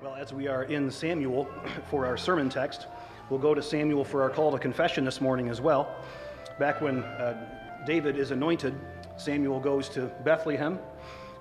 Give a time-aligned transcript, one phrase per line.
[0.00, 1.48] Well, as we are in Samuel
[1.90, 2.86] for our sermon text,
[3.30, 5.92] we'll go to Samuel for our call to confession this morning as well.
[6.60, 8.78] Back when uh, David is anointed,
[9.16, 10.78] Samuel goes to Bethlehem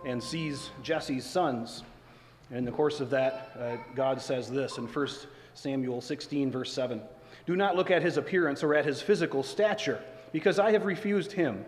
[0.07, 1.83] and sees Jesse's sons.
[2.49, 5.07] And in the course of that, uh, God says this in 1
[5.53, 6.99] Samuel 16, verse 7
[7.45, 11.31] Do not look at his appearance or at his physical stature, because I have refused
[11.31, 11.63] him.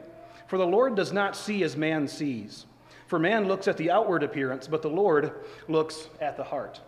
[0.47, 2.65] For the Lord does not see as man sees.
[3.09, 5.33] For man looks at the outward appearance, but the Lord
[5.67, 6.79] looks at the heart.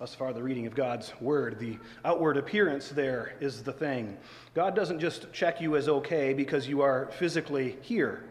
[0.00, 1.60] Thus far, the reading of God's word.
[1.60, 4.16] The outward appearance there is the thing.
[4.56, 8.24] God doesn't just check you as okay because you are physically here,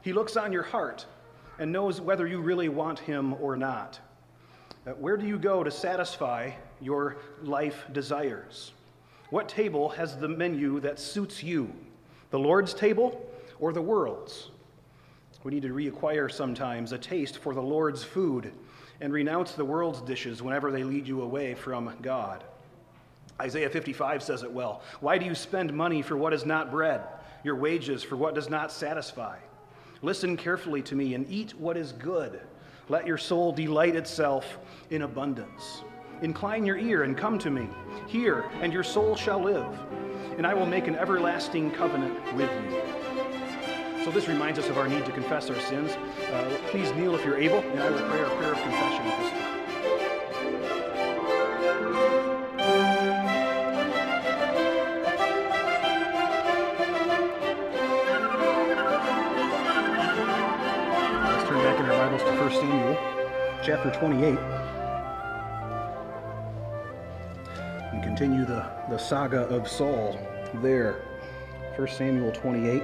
[0.00, 1.04] He looks on your heart
[1.58, 4.00] and knows whether you really want Him or not.
[4.86, 8.72] Uh, where do you go to satisfy your life desires?
[9.28, 11.70] What table has the menu that suits you?
[12.30, 14.48] The Lord's table or the world's?
[15.44, 18.52] We need to reacquire sometimes a taste for the Lord's food
[19.00, 22.44] and renounce the world's dishes whenever they lead you away from God.
[23.40, 24.82] Isaiah 55 says it well.
[25.00, 27.02] Why do you spend money for what is not bread,
[27.44, 29.36] your wages for what does not satisfy?
[30.02, 32.40] Listen carefully to me and eat what is good.
[32.88, 34.58] Let your soul delight itself
[34.90, 35.82] in abundance.
[36.22, 37.68] Incline your ear and come to me.
[38.08, 39.66] Hear, and your soul shall live,
[40.36, 42.97] and I will make an everlasting covenant with you.
[44.08, 45.90] So this reminds us of our need to confess our sins.
[46.32, 49.20] Uh, please kneel if you're able, and I will pray our prayer of confession at
[49.20, 49.58] this time.
[61.26, 62.96] Let's turn back in our Bibles to 1 Samuel,
[63.62, 64.38] chapter 28,
[67.92, 70.18] and continue the, the saga of Saul
[70.62, 71.02] there.
[71.76, 72.82] 1 Samuel 28.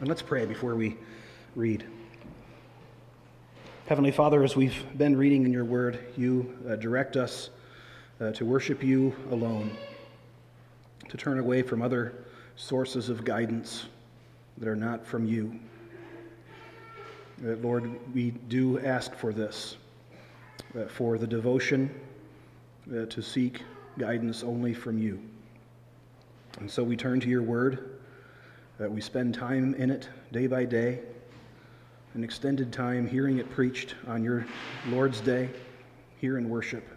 [0.00, 0.96] And let's pray before we
[1.54, 1.84] read.
[3.86, 7.50] Heavenly Father, as we've been reading in your word, you uh, direct us
[8.18, 9.76] uh, to worship you alone,
[11.10, 12.14] to turn away from other
[12.56, 13.88] sources of guidance
[14.56, 15.60] that are not from you.
[17.44, 19.76] Uh, Lord, we do ask for this,
[20.78, 21.94] uh, for the devotion
[22.90, 23.60] uh, to seek
[23.98, 25.20] guidance only from you.
[26.58, 27.99] And so we turn to your word
[28.80, 31.00] that we spend time in it day by day,
[32.14, 34.46] an extended time hearing it preached on your
[34.88, 35.50] Lord's Day
[36.16, 36.88] here in worship.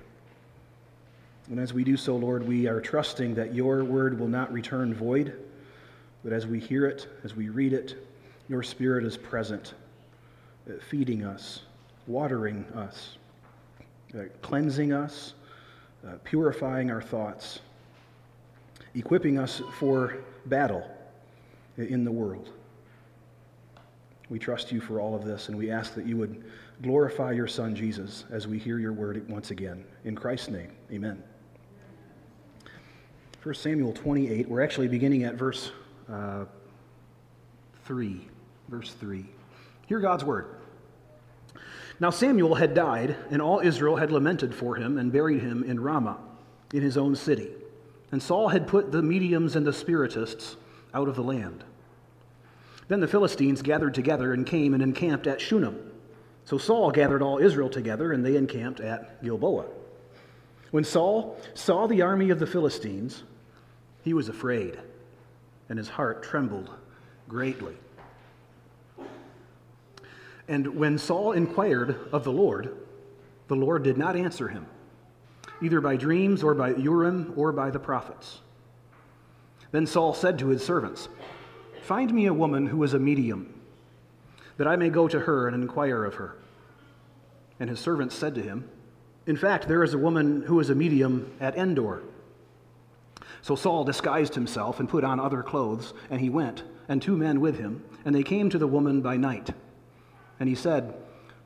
[1.49, 4.93] And as we do so, Lord, we are trusting that your word will not return
[4.93, 5.33] void,
[6.23, 7.97] but as we hear it, as we read it,
[8.47, 9.73] your spirit is present,
[10.69, 11.63] uh, feeding us,
[12.07, 13.17] watering us,
[14.17, 15.33] uh, cleansing us,
[16.07, 17.59] uh, purifying our thoughts,
[18.95, 20.89] equipping us for battle
[21.77, 22.49] in the world.
[24.29, 26.43] We trust you for all of this, and we ask that you would
[26.81, 29.83] glorify your Son, Jesus, as we hear your word once again.
[30.05, 31.21] In Christ's name, amen.
[33.43, 35.71] 1 Samuel 28, we're actually beginning at verse
[36.09, 36.45] uh,
[37.85, 38.21] 3.
[38.69, 39.25] Verse 3.
[39.87, 40.55] Hear God's word.
[41.99, 45.79] Now Samuel had died, and all Israel had lamented for him and buried him in
[45.79, 46.17] Ramah,
[46.73, 47.49] in his own city.
[48.11, 50.55] And Saul had put the mediums and the spiritists
[50.93, 51.63] out of the land.
[52.87, 55.91] Then the Philistines gathered together and came and encamped at Shunem.
[56.45, 59.65] So Saul gathered all Israel together, and they encamped at Gilboa.
[60.71, 63.23] When Saul saw the army of the Philistines,
[64.03, 64.79] he was afraid,
[65.69, 66.69] and his heart trembled
[67.29, 67.75] greatly.
[70.47, 72.75] And when Saul inquired of the Lord,
[73.47, 74.65] the Lord did not answer him,
[75.61, 78.41] either by dreams or by Urim or by the prophets.
[79.73, 81.09] Then Saul said to his servants,
[81.81, 83.59] Find me a woman who is a medium,
[84.57, 86.37] that I may go to her and inquire of her.
[87.59, 88.69] And his servants said to him,
[89.25, 92.03] In fact, there is a woman who is a medium at Endor.
[93.41, 97.41] So Saul disguised himself and put on other clothes, and he went, and two men
[97.41, 99.49] with him, and they came to the woman by night.
[100.39, 100.93] And he said,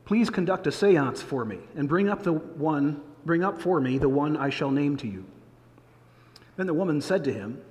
[0.04, 3.98] Please conduct a seance for me, and bring up the one, bring up for me
[3.98, 5.24] the one I shall name to you.
[6.58, 7.62] Then the woman said to him,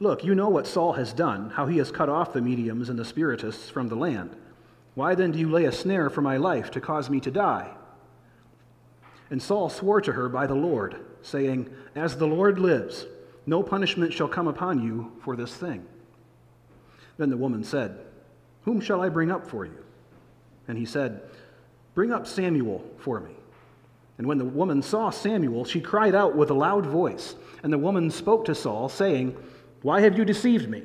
[0.00, 2.98] Look, you know what Saul has done, how he has cut off the mediums and
[2.98, 4.34] the spiritists from the land.
[4.94, 7.70] Why then do you lay a snare for my life to cause me to die?
[9.30, 13.06] And Saul swore to her by the Lord, saying, As the Lord lives,
[13.46, 15.84] no punishment shall come upon you for this thing.
[17.16, 17.98] Then the woman said,
[18.62, 19.78] Whom shall I bring up for you?
[20.68, 21.22] And he said,
[21.94, 23.34] Bring up Samuel for me.
[24.18, 27.34] And when the woman saw Samuel, she cried out with a loud voice.
[27.62, 29.36] And the woman spoke to Saul, saying,
[29.84, 30.82] Why have you deceived me?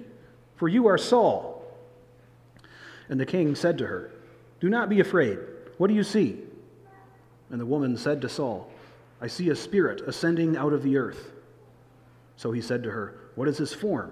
[0.57, 1.65] For you are Saul.
[3.07, 4.11] And the king said to her,
[4.59, 5.39] Do not be afraid.
[5.77, 6.41] What do you see?
[7.49, 8.69] And the woman said to Saul,
[9.21, 11.31] I see a spirit ascending out of the earth.
[12.35, 14.11] So he said to her, What is his form?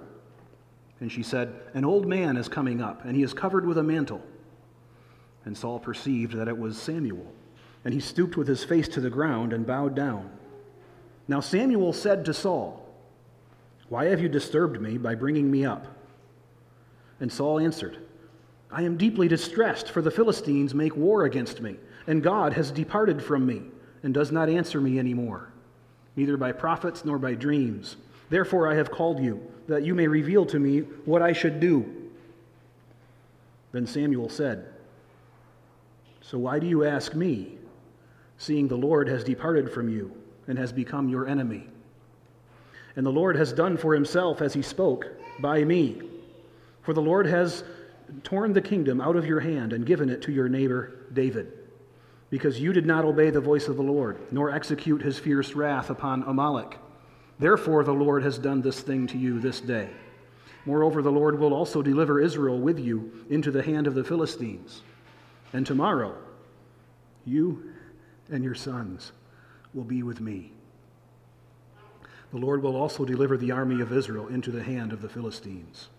[1.01, 3.83] And she said, An old man is coming up, and he is covered with a
[3.83, 4.23] mantle.
[5.43, 7.29] And Saul perceived that it was Samuel,
[7.83, 10.29] and he stooped with his face to the ground and bowed down.
[11.27, 12.86] Now Samuel said to Saul,
[13.89, 15.87] Why have you disturbed me by bringing me up?
[17.19, 17.97] And Saul answered,
[18.69, 23.23] I am deeply distressed, for the Philistines make war against me, and God has departed
[23.23, 23.61] from me,
[24.03, 25.49] and does not answer me any more,
[26.15, 27.95] neither by prophets nor by dreams.
[28.29, 32.09] Therefore I have called you, that you may reveal to me what I should do.
[33.71, 34.67] Then Samuel said,
[36.21, 37.57] So why do you ask me,
[38.37, 40.11] seeing the Lord has departed from you,
[40.47, 41.67] and has become your enemy?
[42.97, 45.07] And the Lord has done for himself as he spoke
[45.39, 46.01] by me.
[46.81, 47.63] For the Lord has
[48.23, 51.53] torn the kingdom out of your hand and given it to your neighbor David,
[52.29, 55.89] because you did not obey the voice of the Lord, nor execute his fierce wrath
[55.89, 56.77] upon Amalek.
[57.39, 59.89] Therefore, the Lord has done this thing to you this day.
[60.65, 64.81] Moreover, the Lord will also deliver Israel with you into the hand of the Philistines.
[65.53, 66.17] And tomorrow,
[67.25, 67.73] you
[68.31, 69.11] and your sons
[69.73, 70.51] will be with me.
[72.37, 75.89] The Lord will also deliver the army of Israel into the hand of the Philistines.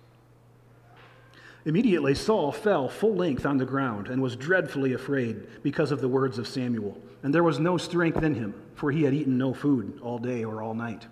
[1.65, 6.07] Immediately Saul fell full length on the ground and was dreadfully afraid because of the
[6.07, 6.97] words of Samuel.
[7.25, 10.45] And there was no strength in him, for he had eaten no food all day
[10.45, 11.09] or all night.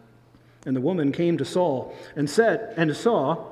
[0.65, 3.47] And the woman came to Saul and said, and saw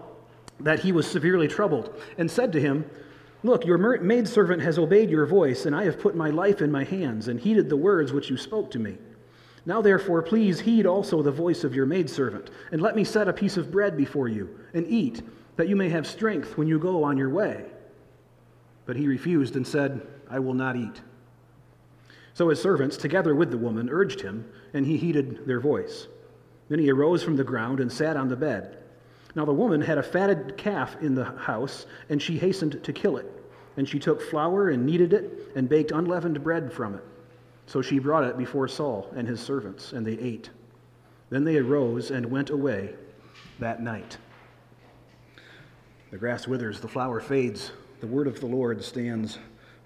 [0.60, 2.88] that he was severely troubled, and said to him,
[3.42, 6.84] Look, your maidservant has obeyed your voice, and I have put my life in my
[6.84, 8.96] hands, and heeded the words which you spoke to me.
[9.66, 13.32] Now, therefore, please heed also the voice of your maidservant, and let me set a
[13.32, 15.22] piece of bread before you, and eat
[15.56, 17.64] that you may have strength when you go on your way.
[18.84, 21.00] But he refused and said, I will not eat.
[22.34, 24.44] So his servants, together with the woman, urged him,
[24.74, 26.08] and he heeded their voice.
[26.68, 28.78] Then he arose from the ground and sat on the bed.
[29.34, 33.16] Now the woman had a fatted calf in the house, and she hastened to kill
[33.16, 33.30] it.
[33.76, 37.04] And she took flour and kneaded it, and baked unleavened bread from it.
[37.66, 40.50] So she brought it before Saul and his servants, and they ate.
[41.30, 42.94] Then they arose and went away
[43.58, 44.18] that night.
[46.10, 49.38] The grass withers, the flower fades, the word of the Lord stands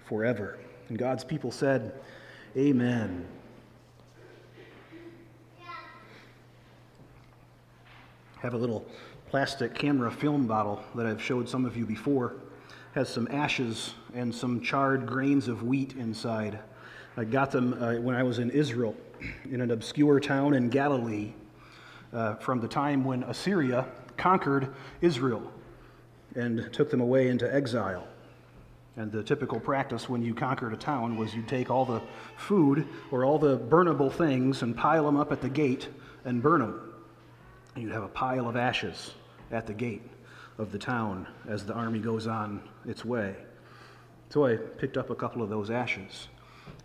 [0.05, 0.59] forever.
[0.89, 1.93] And God's people said,
[2.57, 3.25] Amen.
[8.41, 8.85] have a little
[9.29, 12.35] plastic camera film bottle that I've showed some of you before.
[12.93, 16.59] Has some ashes and some charred grains of wheat inside.
[17.19, 18.95] I got them uh, when I was in Israel,
[19.51, 21.33] in an obscure town in Galilee,
[22.13, 25.51] uh, from the time when Assyria conquered Israel
[26.35, 28.07] and took them away into exile.
[28.95, 32.01] And the typical practice when you conquered a town was you'd take all the
[32.37, 35.89] food or all the burnable things and pile them up at the gate
[36.23, 36.93] and burn them.
[37.75, 39.13] And you'd have a pile of ashes
[39.51, 40.09] at the gate
[40.57, 43.35] of the town as the army goes on its way.
[44.29, 46.29] So I picked up a couple of those ashes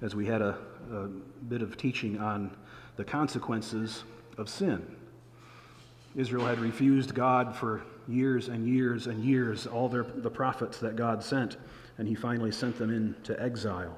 [0.04, 0.58] as we had a,
[0.92, 1.08] a
[1.48, 2.54] bit of teaching on
[2.96, 4.04] the consequences
[4.36, 4.84] of sin.
[6.14, 10.94] Israel had refused God for years and years and years, all their, the prophets that
[10.94, 11.56] God sent,
[11.96, 13.96] and he finally sent them into exile.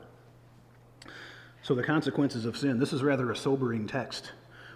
[1.63, 4.31] So, the consequences of sin, this is rather a sobering text,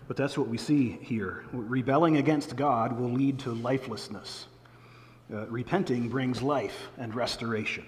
[0.09, 1.45] but that's what we see here.
[1.53, 4.49] Rebelling against God will lead to lifelessness.
[5.33, 7.87] Uh, repenting brings life and restoration.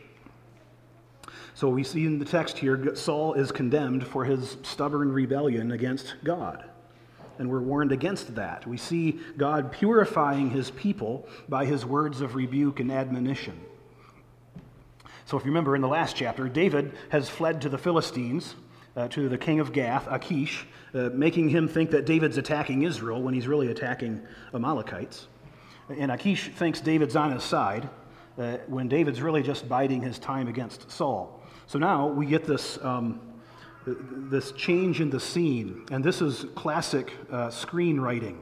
[1.54, 6.14] So, we see in the text here, Saul is condemned for his stubborn rebellion against
[6.25, 6.64] God
[7.38, 8.66] and we're warned against that.
[8.66, 13.61] We see God purifying his people by his words of rebuke and admonition.
[15.25, 18.54] So, if you remember in the last chapter, David has fled to the Philistines,
[18.97, 23.23] uh, to the king of Gath, Achish, uh, making him think that David's attacking Israel
[23.23, 24.21] when he's really attacking
[24.52, 25.26] Amalekites.
[25.88, 27.88] And Achish thinks David's on his side
[28.38, 31.41] uh, when David's really just biding his time against Saul.
[31.73, 32.79] So now we get this.
[32.83, 33.19] Um,
[33.87, 35.87] this change in the scene.
[35.91, 38.37] And this is classic uh, screenwriting.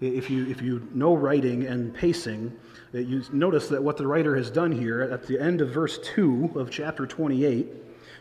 [0.00, 2.54] If you, if you know writing and pacing,
[2.94, 5.98] uh, you notice that what the writer has done here at the end of verse
[6.14, 7.68] 2 of chapter 28,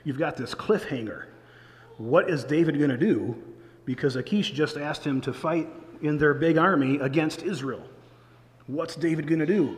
[0.05, 1.25] you've got this cliffhanger.
[1.97, 3.35] What is David going to do?
[3.83, 5.67] Because Achish just asked him to fight
[6.01, 7.83] in their big army against Israel.
[8.67, 9.77] What's David going to do?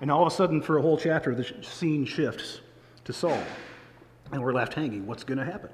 [0.00, 2.60] And all of a sudden, for a whole chapter, the scene shifts
[3.04, 3.42] to Saul.
[4.32, 5.06] And we're left hanging.
[5.06, 5.70] What's going to happen?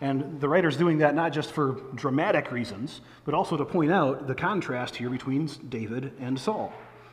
[0.00, 4.26] And the writer's doing that not just for dramatic reasons, but also to point out
[4.26, 6.72] the contrast here between David and Saul.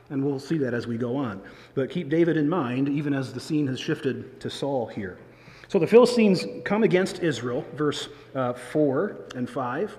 [0.09, 1.39] And we'll see that as we go on.
[1.75, 5.19] But keep David in mind, even as the scene has shifted to Saul here.
[5.67, 9.97] So the Philistines come against Israel, verse uh, 4 and 5.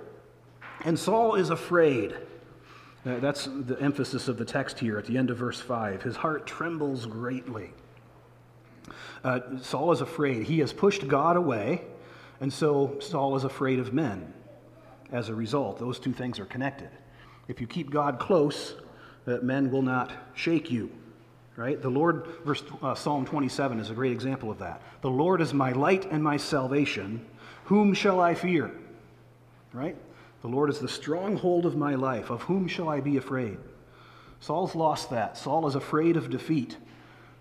[0.84, 2.16] And Saul is afraid.
[3.06, 6.02] Uh, that's the emphasis of the text here at the end of verse 5.
[6.02, 7.70] His heart trembles greatly.
[9.22, 10.44] Uh, Saul is afraid.
[10.44, 11.82] He has pushed God away
[12.40, 14.32] and so Saul is afraid of men.
[15.12, 16.88] As a result, those two things are connected.
[17.48, 18.74] If you keep God close,
[19.26, 20.90] uh, men will not shake you.
[21.56, 21.80] Right?
[21.80, 24.80] The Lord, verse uh, Psalm 27 is a great example of that.
[25.02, 27.26] The Lord is my light and my salvation.
[27.64, 28.70] Whom shall I fear?
[29.72, 29.96] Right?
[30.40, 32.30] The Lord is the stronghold of my life.
[32.30, 33.58] Of whom shall I be afraid?
[34.38, 35.36] Saul's lost that.
[35.36, 36.78] Saul is afraid of defeat.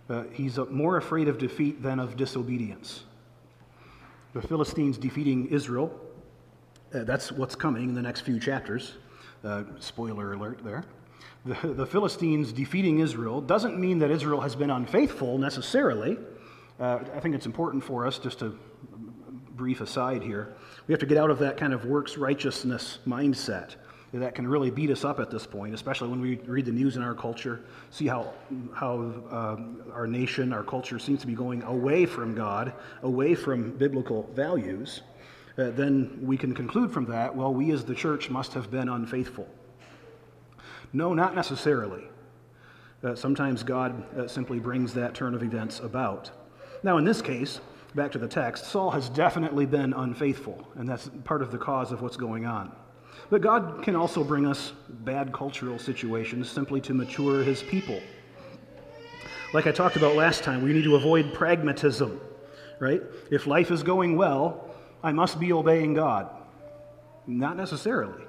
[0.10, 3.04] Uh, he's more afraid of defeat than of disobedience
[4.34, 5.92] the Philistines defeating Israel.
[6.94, 8.94] Uh, that's what's coming in the next few chapters.
[9.44, 10.84] Uh, spoiler alert there.
[11.46, 16.18] The, the, Philistines defeating Israel doesn't mean that Israel has been unfaithful necessarily.
[16.80, 18.58] Uh, I think it's important for us, just to
[19.56, 20.54] brief aside here,
[20.88, 23.75] we have to get out of that kind of works righteousness mindset
[24.13, 26.96] that can really beat us up at this point, especially when we read the news
[26.96, 27.62] in our culture,
[27.92, 28.34] see how,
[28.74, 29.58] how uh,
[29.94, 32.74] our nation, our culture seems to be going away from God,
[33.04, 35.01] away from biblical values.
[35.58, 38.89] Uh, then we can conclude from that, well, we as the church must have been
[38.89, 39.48] unfaithful.
[40.92, 42.04] No, not necessarily.
[43.04, 46.32] Uh, sometimes God uh, simply brings that turn of events about.
[46.82, 47.60] Now, in this case,
[47.94, 51.92] back to the text, Saul has definitely been unfaithful, and that's part of the cause
[51.92, 52.72] of what's going on.
[53.30, 58.02] But God can also bring us bad cultural situations simply to mature his people.
[59.54, 62.20] Like I talked about last time, we need to avoid pragmatism,
[62.80, 63.02] right?
[63.30, 64.70] If life is going well,
[65.04, 66.30] I must be obeying God.
[67.28, 68.24] Not necessarily.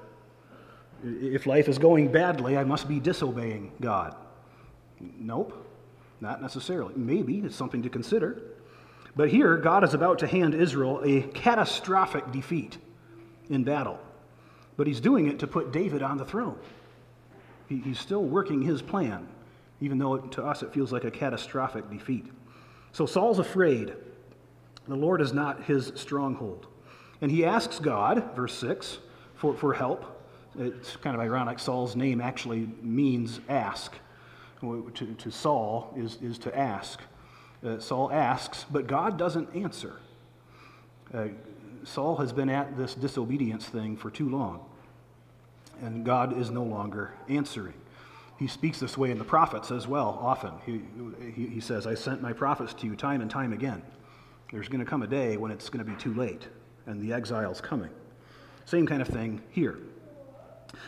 [1.03, 4.15] If life is going badly, I must be disobeying God.
[5.01, 5.67] Nope,
[6.21, 6.93] not necessarily.
[6.95, 8.43] Maybe it's something to consider.
[9.17, 12.77] But here, God is about to hand Israel a catastrophic defeat
[13.49, 13.99] in battle
[14.81, 16.57] but he's doing it to put David on the throne.
[17.69, 19.29] He, he's still working his plan,
[19.83, 22.25] even though it, to us it feels like a catastrophic defeat.
[22.93, 23.93] So Saul's afraid.
[24.89, 26.67] The Lord is not his stronghold.
[27.21, 29.01] And he asks God, verse 6,
[29.35, 30.27] for, for help.
[30.59, 31.59] It's kind of ironic.
[31.59, 33.99] Saul's name actually means ask.
[34.63, 37.03] To, to Saul is, is to ask.
[37.63, 39.97] Uh, Saul asks, but God doesn't answer.
[41.13, 41.27] Uh,
[41.85, 44.65] Saul has been at this disobedience thing for too long
[45.83, 47.75] and God is no longer answering.
[48.39, 50.53] He speaks this way in the prophets as well, often.
[50.65, 50.81] He,
[51.35, 53.83] he, he says, I sent my prophets to you time and time again.
[54.51, 56.49] There's going to come a day when it's going to be too late,
[56.87, 57.91] and the exile's coming.
[58.65, 59.79] Same kind of thing here.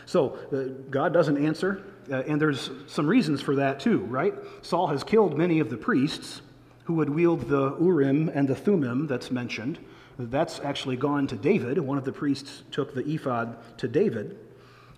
[0.05, 4.33] So, uh, God doesn't answer, uh, and there's some reasons for that too, right?
[4.61, 6.41] Saul has killed many of the priests
[6.85, 9.79] who would wield the Urim and the Thummim that's mentioned.
[10.19, 11.79] That's actually gone to David.
[11.79, 14.37] One of the priests took the ephod to David.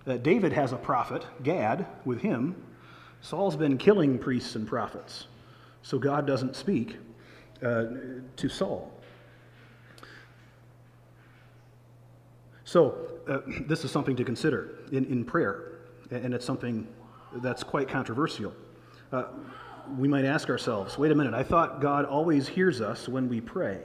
[0.06, 2.54] Uh, David has a prophet, Gad, with him.
[3.20, 5.26] Saul's been killing priests and prophets,
[5.82, 6.96] so God doesn't speak
[7.62, 7.86] uh,
[8.36, 8.92] to Saul.
[12.64, 15.72] So, uh, this is something to consider in, in prayer,
[16.10, 16.86] and it's something
[17.36, 18.52] that's quite controversial.
[19.10, 19.24] Uh,
[19.98, 23.40] we might ask ourselves wait a minute, I thought God always hears us when we
[23.40, 23.80] pray.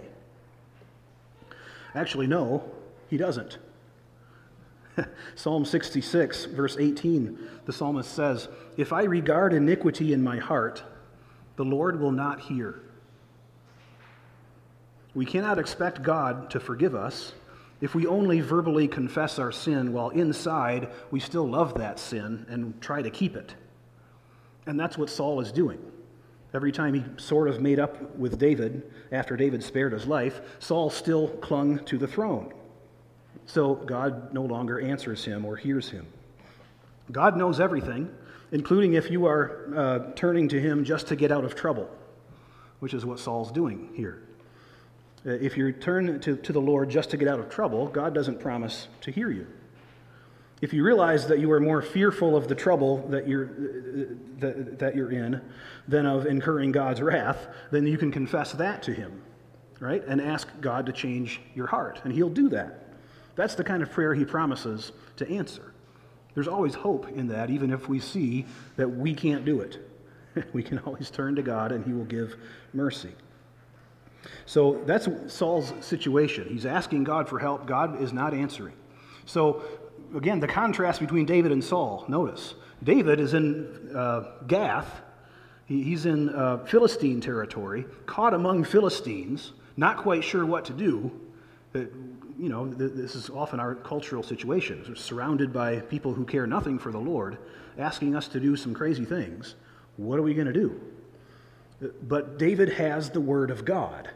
[1.95, 2.63] Actually, no,
[3.09, 3.57] He doesn't.
[5.35, 10.83] Psalm 66, verse 18, the psalmist says, If I regard iniquity in my heart,
[11.55, 12.81] the Lord will not hear.
[15.13, 17.33] We cannot expect God to forgive us
[17.81, 22.79] if we only verbally confess our sin while inside we still love that sin and
[22.79, 23.55] try to keep it.
[24.67, 25.79] And that's what Saul is doing.
[26.53, 30.89] Every time he sort of made up with David after David spared his life, Saul
[30.89, 32.53] still clung to the throne.
[33.51, 36.07] So God no longer answers him or hears him.
[37.11, 38.09] God knows everything,
[38.53, 41.89] including if you are uh, turning to him just to get out of trouble,
[42.79, 44.23] which is what Saul's doing here.
[45.25, 48.13] Uh, if you turn to, to the Lord just to get out of trouble, God
[48.13, 49.45] doesn't promise to hear you.
[50.61, 53.47] If you realize that you are more fearful of the trouble that you're,
[54.39, 55.41] that, that you're in
[55.89, 59.21] than of incurring God's wrath, then you can confess that to Him,
[59.81, 60.01] right?
[60.07, 62.90] And ask God to change your heart, and He'll do that.
[63.35, 65.73] That's the kind of prayer He promises to answer.
[66.33, 68.45] There's always hope in that, even if we see
[68.77, 69.79] that we can't do it.
[70.53, 72.35] we can always turn to God, and He will give
[72.73, 73.11] mercy.
[74.45, 76.47] So that's Saul's situation.
[76.47, 77.65] He's asking God for help.
[77.65, 78.75] God is not answering.
[79.25, 79.63] So
[80.15, 82.05] again, the contrast between David and Saul.
[82.07, 85.01] Notice, David is in uh, Gath,
[85.65, 91.11] he's in uh, Philistine territory, caught among Philistines, not quite sure what to do.
[92.41, 94.83] You know, th- this is often our cultural situation.
[94.87, 97.37] We're surrounded by people who care nothing for the Lord,
[97.77, 99.53] asking us to do some crazy things.
[99.97, 100.81] What are we going to do?
[102.01, 104.09] But David has the word of God.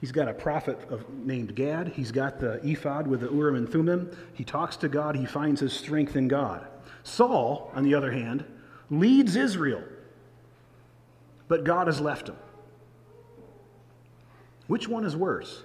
[0.00, 1.88] He's got a prophet of, named Gad.
[1.88, 4.16] He's got the ephod with the Urim and Thummim.
[4.34, 5.16] He talks to God.
[5.16, 6.64] He finds his strength in God.
[7.02, 8.44] Saul, on the other hand,
[8.88, 9.82] leads Israel,
[11.48, 12.36] but God has left him.
[14.68, 15.64] Which one is worse?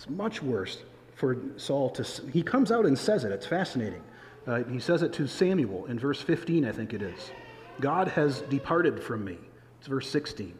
[0.00, 0.78] It's much worse
[1.14, 2.06] for Saul to.
[2.32, 3.32] He comes out and says it.
[3.32, 4.02] It's fascinating.
[4.46, 7.30] Uh, he says it to Samuel in verse 15, I think it is.
[7.80, 9.36] God has departed from me.
[9.78, 10.54] It's verse 16.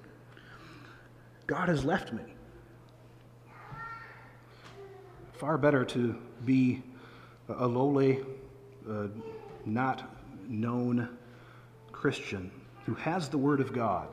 [1.47, 2.23] God has left me.
[5.33, 6.83] Far better to be
[7.49, 8.21] a lowly,
[8.87, 9.07] uh,
[9.65, 10.03] not
[10.51, 11.17] known
[11.93, 12.51] Christian
[12.85, 14.09] who has the Word of God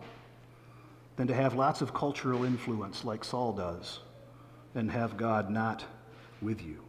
[1.18, 4.00] than to have lots of cultural influence like Saul does
[4.76, 5.86] and have God not
[6.42, 6.84] with you.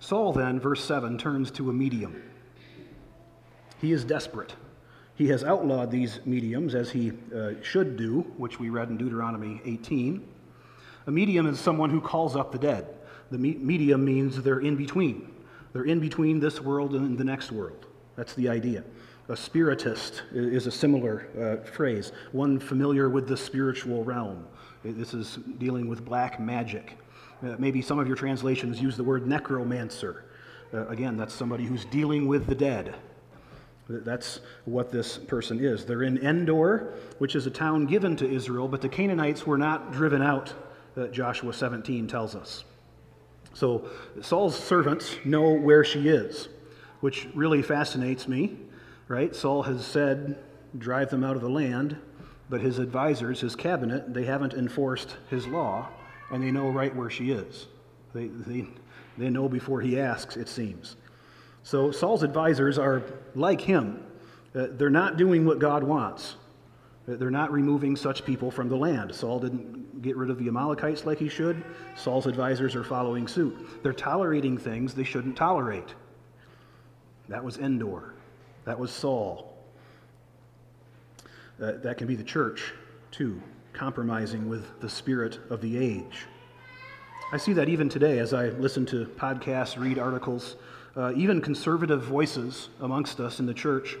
[0.00, 2.22] Saul, then, verse 7, turns to a medium.
[3.80, 4.54] He is desperate.
[5.14, 9.60] He has outlawed these mediums as he uh, should do, which we read in Deuteronomy
[9.64, 10.26] 18.
[11.06, 12.86] A medium is someone who calls up the dead.
[13.30, 15.32] The me- medium means they're in between.
[15.72, 17.86] They're in between this world and the next world.
[18.16, 18.84] That's the idea.
[19.28, 24.46] A spiritist is a similar uh, phrase, one familiar with the spiritual realm.
[24.84, 26.98] This is dealing with black magic.
[27.42, 30.24] Uh, maybe some of your translations use the word necromancer.
[30.74, 32.96] Uh, again, that's somebody who's dealing with the dead.
[33.88, 35.84] That's what this person is.
[35.84, 39.92] They're in Endor, which is a town given to Israel, but the Canaanites were not
[39.92, 40.52] driven out,
[40.96, 42.64] uh, Joshua 17 tells us.
[43.54, 43.88] So
[44.20, 46.48] Saul's servants know where she is,
[47.00, 48.56] which really fascinates me,
[49.08, 49.34] right?
[49.34, 50.38] Saul has said,
[50.78, 51.96] drive them out of the land,
[52.48, 55.88] but his advisors, his cabinet, they haven't enforced his law,
[56.30, 57.66] and they know right where she is.
[58.14, 58.66] They, they,
[59.18, 60.96] they know before he asks, it seems.
[61.62, 63.02] So Saul's advisors are
[63.34, 64.04] like him.
[64.54, 66.36] Uh, they're not doing what God wants.
[67.08, 69.14] Uh, they're not removing such people from the land.
[69.14, 71.62] Saul didn't get rid of the Amalekites like he should.
[71.96, 73.82] Saul's advisors are following suit.
[73.82, 75.94] They're tolerating things they shouldn't tolerate.
[77.28, 78.14] That was Endor.
[78.64, 79.56] That was Saul.
[81.60, 82.72] Uh, that can be the church,
[83.10, 83.40] too,
[83.72, 86.26] compromising with the spirit of the age.
[87.32, 90.56] I see that even today as I listen to podcasts, read articles
[90.96, 93.96] uh, even conservative voices amongst us in the church,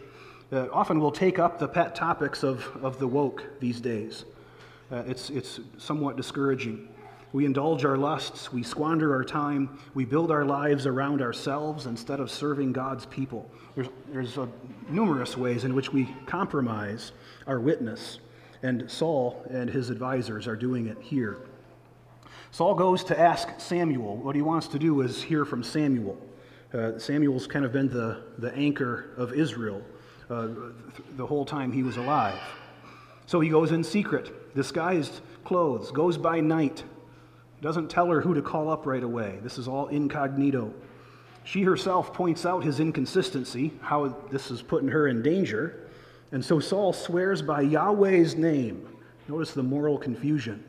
[0.52, 4.24] uh, often will take up the pet topics of, of the woke these days.
[4.90, 6.88] Uh, it's, it's somewhat discouraging.
[7.32, 12.20] We indulge our lusts, we squander our time, we build our lives around ourselves instead
[12.20, 13.50] of serving God's people.
[13.74, 14.46] There's, there's uh,
[14.90, 17.12] numerous ways in which we compromise
[17.46, 18.18] our witness,
[18.62, 21.38] and Saul and his advisors are doing it here.
[22.50, 24.18] Saul goes to ask Samuel.
[24.18, 26.18] What he wants to do is hear from Samuel.
[26.74, 29.82] Uh, Samuel's kind of been the, the anchor of Israel
[30.28, 30.48] uh,
[31.16, 32.38] the whole time he was alive.
[33.24, 36.84] So he goes in secret, disguised clothes, goes by night,
[37.62, 39.38] doesn't tell her who to call up right away.
[39.42, 40.74] This is all incognito.
[41.44, 45.88] She herself points out his inconsistency, how this is putting her in danger.
[46.32, 48.88] And so Saul swears by Yahweh's name.
[49.28, 50.64] Notice the moral confusion.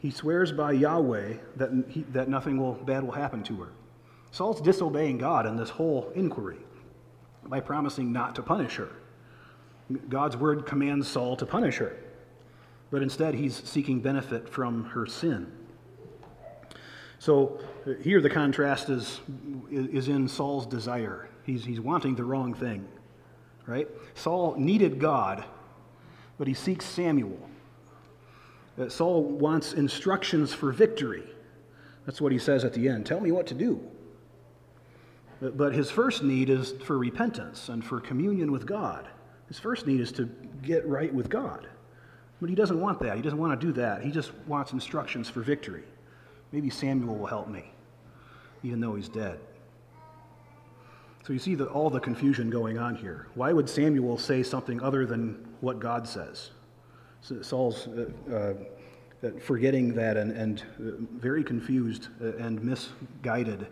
[0.00, 3.68] He swears by Yahweh that, he, that nothing will, bad will happen to her.
[4.32, 6.58] Saul's disobeying God in this whole inquiry
[7.44, 8.88] by promising not to punish her.
[10.08, 11.96] God's word commands Saul to punish her,
[12.90, 15.52] but instead he's seeking benefit from her sin.
[17.22, 17.60] So
[18.02, 19.20] here the contrast is,
[19.70, 21.28] is in Saul's desire.
[21.44, 22.84] He's, he's wanting the wrong thing,
[23.64, 23.86] right?
[24.16, 25.44] Saul needed God,
[26.36, 27.38] but he seeks Samuel.
[28.76, 31.22] Uh, Saul wants instructions for victory.
[32.06, 33.06] That's what he says at the end.
[33.06, 33.80] Tell me what to do.
[35.40, 39.06] But his first need is for repentance and for communion with God.
[39.46, 40.28] His first need is to
[40.60, 41.68] get right with God.
[42.40, 43.14] But he doesn't want that.
[43.14, 44.02] He doesn't want to do that.
[44.02, 45.84] He just wants instructions for victory.
[46.52, 47.72] Maybe Samuel will help me,
[48.62, 49.40] even though he's dead.
[51.26, 53.26] So you see the, all the confusion going on here.
[53.34, 56.50] Why would Samuel say something other than what God says?
[57.20, 58.54] So Saul's uh,
[59.22, 63.68] uh, forgetting that and, and uh, very confused uh, and misguided.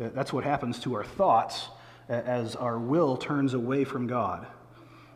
[0.00, 1.68] Uh, that's what happens to our thoughts
[2.08, 4.46] as our will turns away from God.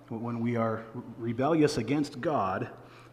[0.09, 0.83] When we are
[1.17, 2.69] rebellious against God,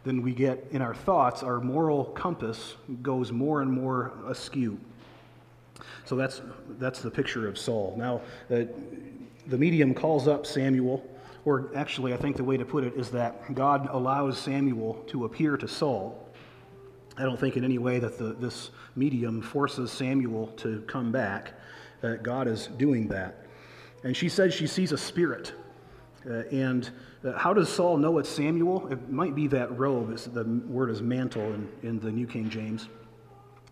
[0.08, 4.78] then we get in our thoughts, our moral compass goes more and more askew.
[6.06, 6.40] So that's,
[6.78, 7.94] that's the picture of Saul.
[7.98, 8.64] Now, uh,
[9.46, 11.06] the medium calls up Samuel,
[11.44, 15.26] or actually, I think the way to put it is that God allows Samuel to
[15.26, 16.26] appear to Saul.
[17.18, 21.52] I don't think in any way that the, this medium forces Samuel to come back.
[22.22, 23.44] God is doing that.
[24.04, 25.52] And she says she sees a spirit.
[26.26, 26.90] Uh, and
[27.24, 28.88] uh, how does Saul know it's Samuel?
[28.88, 30.10] It might be that robe.
[30.12, 32.88] It's, the word is mantle in, in the New King James.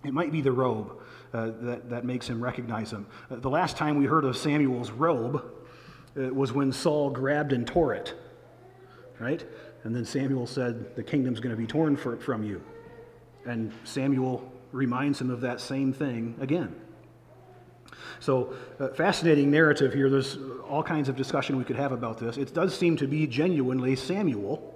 [0.04, 0.92] It might be the robe
[1.32, 3.06] uh, that, that makes him recognize him.
[3.30, 5.44] Uh, the last time we heard of Samuel's robe
[6.16, 8.14] uh, was when Saul grabbed and tore it,
[9.18, 9.44] right?
[9.84, 12.62] And then Samuel said, The kingdom's going to be torn for, from you.
[13.44, 16.74] And Samuel reminds him of that same thing again.
[18.20, 20.10] So, uh, fascinating narrative here.
[20.10, 20.38] There's
[20.68, 22.36] all kinds of discussion we could have about this.
[22.36, 24.74] It does seem to be genuinely Samuel,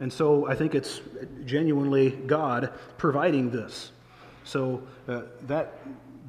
[0.00, 1.00] and so I think it's
[1.44, 3.92] genuinely God providing this.
[4.44, 5.78] So uh, that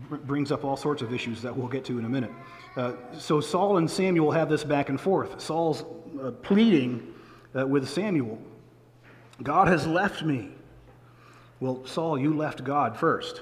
[0.10, 2.32] brings up all sorts of issues that we'll get to in a minute.
[2.76, 5.40] Uh, so Saul and Samuel have this back and forth.
[5.42, 5.84] Saul's
[6.22, 7.14] uh, pleading
[7.56, 8.40] uh, with Samuel
[9.42, 10.50] God has left me.
[11.60, 13.42] Well, Saul, you left God first.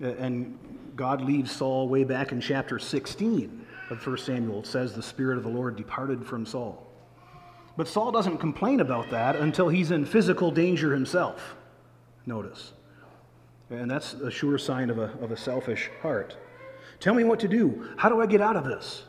[0.00, 0.58] And
[0.96, 4.60] God leaves Saul way back in chapter 16 of 1 Samuel.
[4.60, 6.82] It says, The Spirit of the Lord departed from Saul.
[7.76, 11.54] But Saul doesn't complain about that until he's in physical danger himself.
[12.24, 12.72] Notice.
[13.68, 16.34] And that's a sure sign of a, of a selfish heart.
[16.98, 17.90] Tell me what to do.
[17.98, 19.04] How do I get out of this?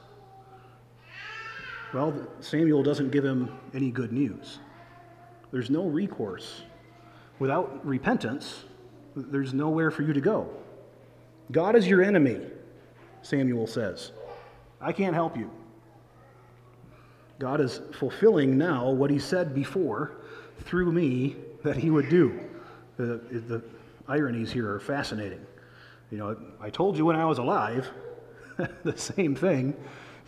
[1.94, 4.60] Well, Samuel doesn't give him any good news.
[5.52, 6.64] There's no recourse.
[7.40, 8.66] Without repentance,
[9.16, 10.50] there's nowhere for you to go.
[11.52, 12.42] God is your enemy,
[13.22, 14.12] Samuel says.
[14.82, 15.50] I can't help you.
[17.40, 20.18] God is fulfilling now what he said before
[20.62, 22.40] through me that he would do.
[22.98, 23.64] The, the
[24.08, 25.46] ironies here are fascinating.
[26.12, 27.90] You know, I told you when I was alive
[28.84, 29.76] the same thing.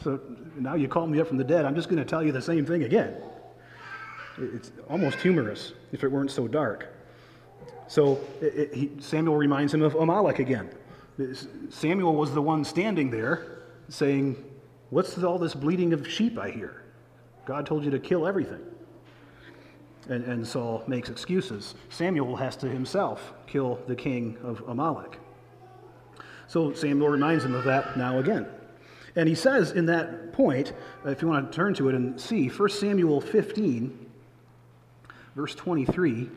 [0.03, 0.19] So
[0.55, 1.65] now you call me up from the dead.
[1.65, 3.15] I'm just going to tell you the same thing again.
[4.37, 6.93] It's almost humorous if it weren't so dark.
[7.87, 10.69] So it, it, he, Samuel reminds him of Amalek again.
[11.69, 14.43] Samuel was the one standing there saying,
[14.89, 16.83] What's all this bleating of sheep I hear?
[17.45, 18.61] God told you to kill everything.
[20.07, 21.75] And, and Saul makes excuses.
[21.89, 25.19] Samuel has to himself kill the king of Amalek.
[26.47, 28.47] So Samuel reminds him of that now again.
[29.15, 30.73] And he says in that point,
[31.05, 34.07] if you want to turn to it and see, 1 Samuel 15,
[35.35, 36.29] verse 23,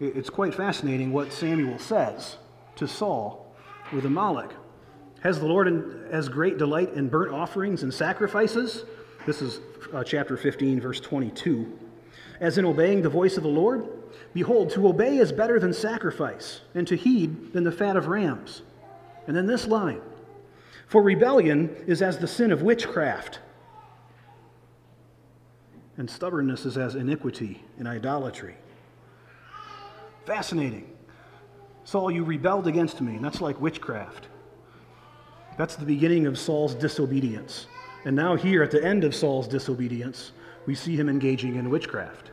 [0.00, 2.36] it's quite fascinating what Samuel says
[2.76, 3.45] to Saul
[3.92, 4.50] with Amalek.
[5.20, 8.84] Has the Lord as great delight in burnt offerings and sacrifices?
[9.26, 9.60] This is
[9.92, 11.78] uh, chapter 15, verse 22
[12.40, 13.88] as in obeying the voice of the Lord?
[14.34, 18.62] Behold, to obey is better than sacrifice, and to heed than the fat of rams.
[19.26, 20.00] And then this line
[20.86, 23.40] For rebellion is as the sin of witchcraft,
[25.96, 28.56] and stubbornness is as iniquity and idolatry.
[30.26, 30.92] Fascinating.
[31.86, 34.26] Saul, you rebelled against me, and that's like witchcraft.
[35.56, 37.68] That's the beginning of Saul's disobedience.
[38.04, 40.32] And now, here at the end of Saul's disobedience,
[40.66, 42.32] we see him engaging in witchcraft.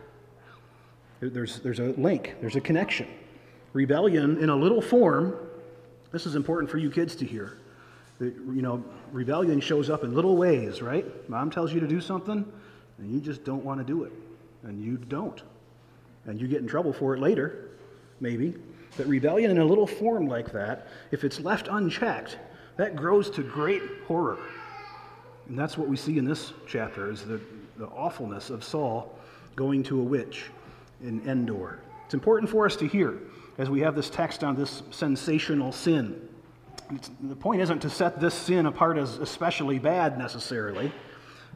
[1.19, 3.07] There's, there's a link, there's a connection.
[3.73, 5.35] Rebellion in a little form,
[6.11, 7.59] this is important for you kids to hear.
[8.17, 11.05] That, you know, rebellion shows up in little ways, right?
[11.29, 12.43] Mom tells you to do something,
[12.97, 14.13] and you just don't want to do it.
[14.63, 15.43] And you don't.
[16.25, 17.69] And you get in trouble for it later,
[18.19, 18.55] maybe.
[18.97, 22.37] But rebellion in a little form like that, if it's left unchecked,
[22.77, 24.39] that grows to great horror.
[25.47, 27.39] And that's what we see in this chapter is the
[27.77, 29.17] the awfulness of Saul
[29.55, 30.45] going to a witch
[31.01, 31.79] in Endor.
[32.05, 33.19] It's important for us to hear
[33.57, 36.29] as we have this text on this sensational sin.
[36.91, 40.91] It's, the point isn't to set this sin apart as especially bad necessarily.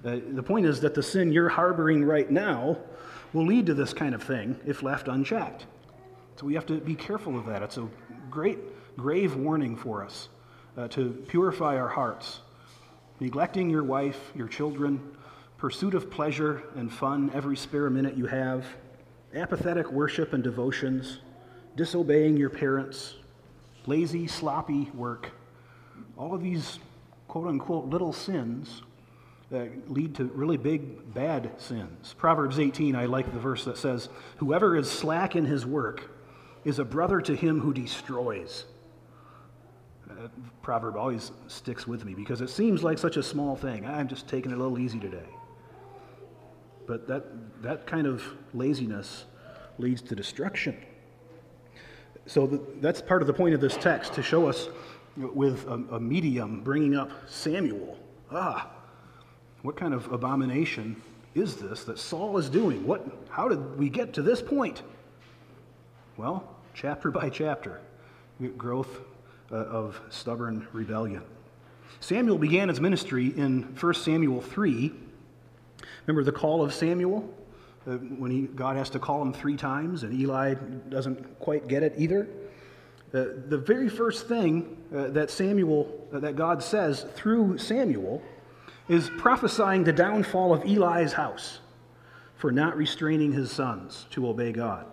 [0.06, 2.78] Uh, the point is that the sin you're harboring right now
[3.34, 5.66] will lead to this kind of thing if left unchecked.
[6.40, 7.64] So we have to be careful of that.
[7.64, 7.88] It's a
[8.30, 8.60] great,
[8.96, 10.30] grave warning for us
[10.78, 12.42] uh, to purify our hearts.
[13.20, 15.02] Neglecting your wife, your children,
[15.58, 18.68] pursuit of pleasure and fun every spare minute you have,
[19.34, 21.22] apathetic worship and devotions,
[21.76, 23.16] disobeying your parents,
[23.88, 25.32] lazy, sloppy work,
[26.20, 26.78] all of these
[27.28, 28.84] quote unquote little sins
[29.50, 32.14] that lead to really big, bad sins.
[32.16, 36.12] Proverbs 18, I like the verse that says, Whoever is slack in his work
[36.68, 38.66] is a brother to him who destroys.
[40.06, 43.86] That proverb always sticks with me because it seems like such a small thing.
[43.86, 45.30] I'm just taking it a little easy today.
[46.86, 47.24] But that,
[47.62, 48.22] that kind of
[48.54, 49.24] laziness
[49.78, 50.76] leads to destruction.
[52.26, 54.68] So that's part of the point of this text to show us
[55.16, 57.98] with a, a medium bringing up Samuel.
[58.30, 58.70] Ah,
[59.62, 61.02] what kind of abomination
[61.34, 62.86] is this that Saul is doing?
[62.86, 64.84] What, how did we get to this point?
[66.18, 67.82] Well, chapter by chapter,
[68.56, 69.00] growth
[69.52, 71.24] uh, of stubborn rebellion.
[72.02, 74.94] Samuel began his ministry in 1 Samuel 3.
[76.06, 77.34] Remember the call of Samuel?
[77.88, 80.54] Uh, when he, God has to call him three times, and Eli
[80.90, 82.28] doesn't quite get it either.
[83.12, 88.22] Uh, the very first thing uh, that Samuel, uh, that God says through Samuel,
[88.88, 91.60] is prophesying the downfall of Eli's house
[92.36, 94.86] for not restraining his sons to obey God.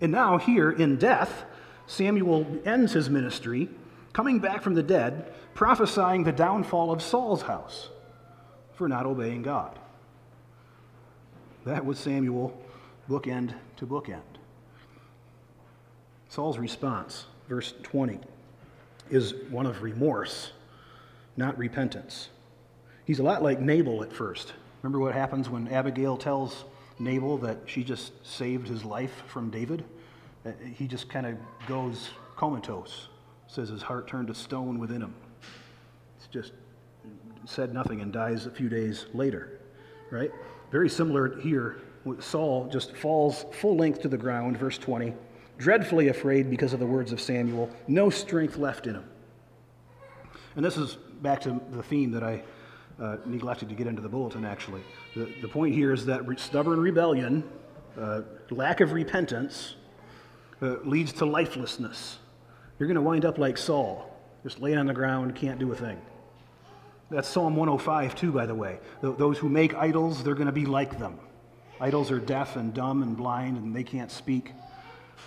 [0.00, 1.44] And now, here in death,
[1.86, 3.68] Samuel ends his ministry,
[4.12, 7.88] coming back from the dead, prophesying the downfall of Saul's house
[8.74, 9.78] for not obeying God.
[11.66, 12.58] That was Samuel,
[13.08, 14.22] bookend to bookend.
[16.28, 18.20] Saul's response, verse 20,
[19.10, 20.52] is one of remorse,
[21.36, 22.30] not repentance.
[23.04, 24.54] He's a lot like Nabal at first.
[24.82, 26.64] Remember what happens when Abigail tells
[27.00, 29.84] Nabal that she just saved his life from David?
[30.44, 31.36] Uh, he just kind of
[31.66, 33.08] goes comatose,
[33.46, 35.14] says his heart turned to stone within him.
[36.16, 36.52] It's just
[37.46, 39.60] said nothing and dies a few days later,
[40.10, 40.30] right?
[40.70, 41.80] Very similar here.
[42.18, 45.12] Saul just falls full length to the ground, verse 20
[45.60, 49.04] dreadfully afraid because of the words of Samuel, no strength left in him.
[50.56, 52.42] And this is back to the theme that I
[53.00, 54.82] uh, neglected to get into the bulletin, actually.
[55.14, 57.42] The, the point here is that re- stubborn rebellion,
[57.98, 59.76] uh, lack of repentance,
[60.62, 62.18] uh, leads to lifelessness.
[62.78, 65.76] You're going to wind up like Saul, just laying on the ground, can't do a
[65.76, 66.00] thing.
[67.10, 68.78] That's Psalm 105, too, by the way.
[69.00, 71.18] Th- those who make idols, they're going to be like them.
[71.80, 74.52] Idols are deaf and dumb and blind, and they can't speak.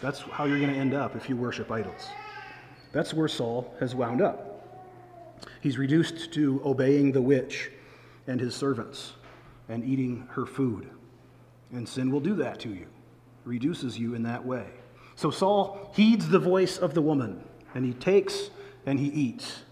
[0.01, 2.07] That's how you're going to end up if you worship idols.
[2.91, 4.52] That's where Saul has wound up.
[5.61, 7.71] He's reduced to obeying the witch
[8.27, 9.13] and his servants
[9.69, 10.89] and eating her food.
[11.71, 12.87] And sin will do that to you,
[13.45, 14.67] reduces you in that way.
[15.15, 18.49] So Saul heeds the voice of the woman, and he takes
[18.85, 19.63] and he eats.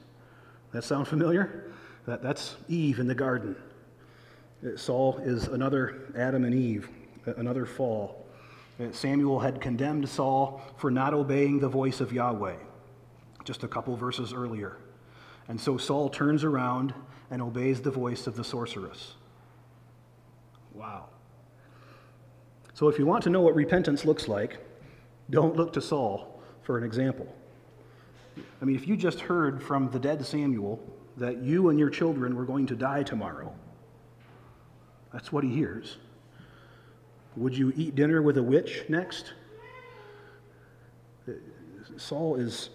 [0.72, 1.72] That sound familiar?
[2.06, 3.56] That, that's Eve in the garden.
[4.76, 6.90] Saul is another Adam and Eve,
[7.26, 8.26] another fall.
[8.80, 12.56] Uh, Samuel had condemned Saul for not obeying the voice of Yahweh,
[13.44, 14.78] just a couple verses earlier.
[15.52, 16.94] And so Saul turns around
[17.30, 19.16] and obeys the voice of the sorceress.
[20.74, 21.08] Wow.
[22.74, 24.60] So if you want to know what repentance looks like,
[25.30, 27.28] don't look to Saul for an example.
[28.62, 30.82] I mean, if you just heard from the dead Samuel
[31.18, 33.54] that you and your children were going to die tomorrow,
[35.12, 35.98] that's what he hears.
[37.36, 39.34] Would you eat dinner with a witch next?
[41.98, 42.70] Saul is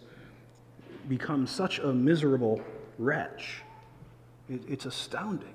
[1.08, 2.60] become such a miserable
[2.98, 3.62] wretch.
[4.48, 5.54] It, it's astounding.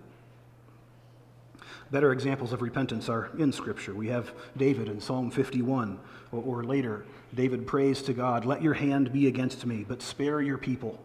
[1.91, 3.93] Better examples of repentance are in Scripture.
[3.93, 5.99] We have David in Psalm 51,
[6.31, 10.41] or, or later, David prays to God, Let your hand be against me, but spare
[10.41, 10.99] your people.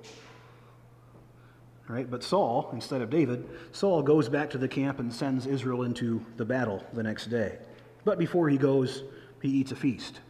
[1.88, 2.09] Right?
[2.09, 6.24] But Saul, instead of David, Saul goes back to the camp and sends Israel into
[6.37, 7.59] the battle the next day.
[8.04, 9.02] But before he goes,
[9.42, 10.20] he eats a feast.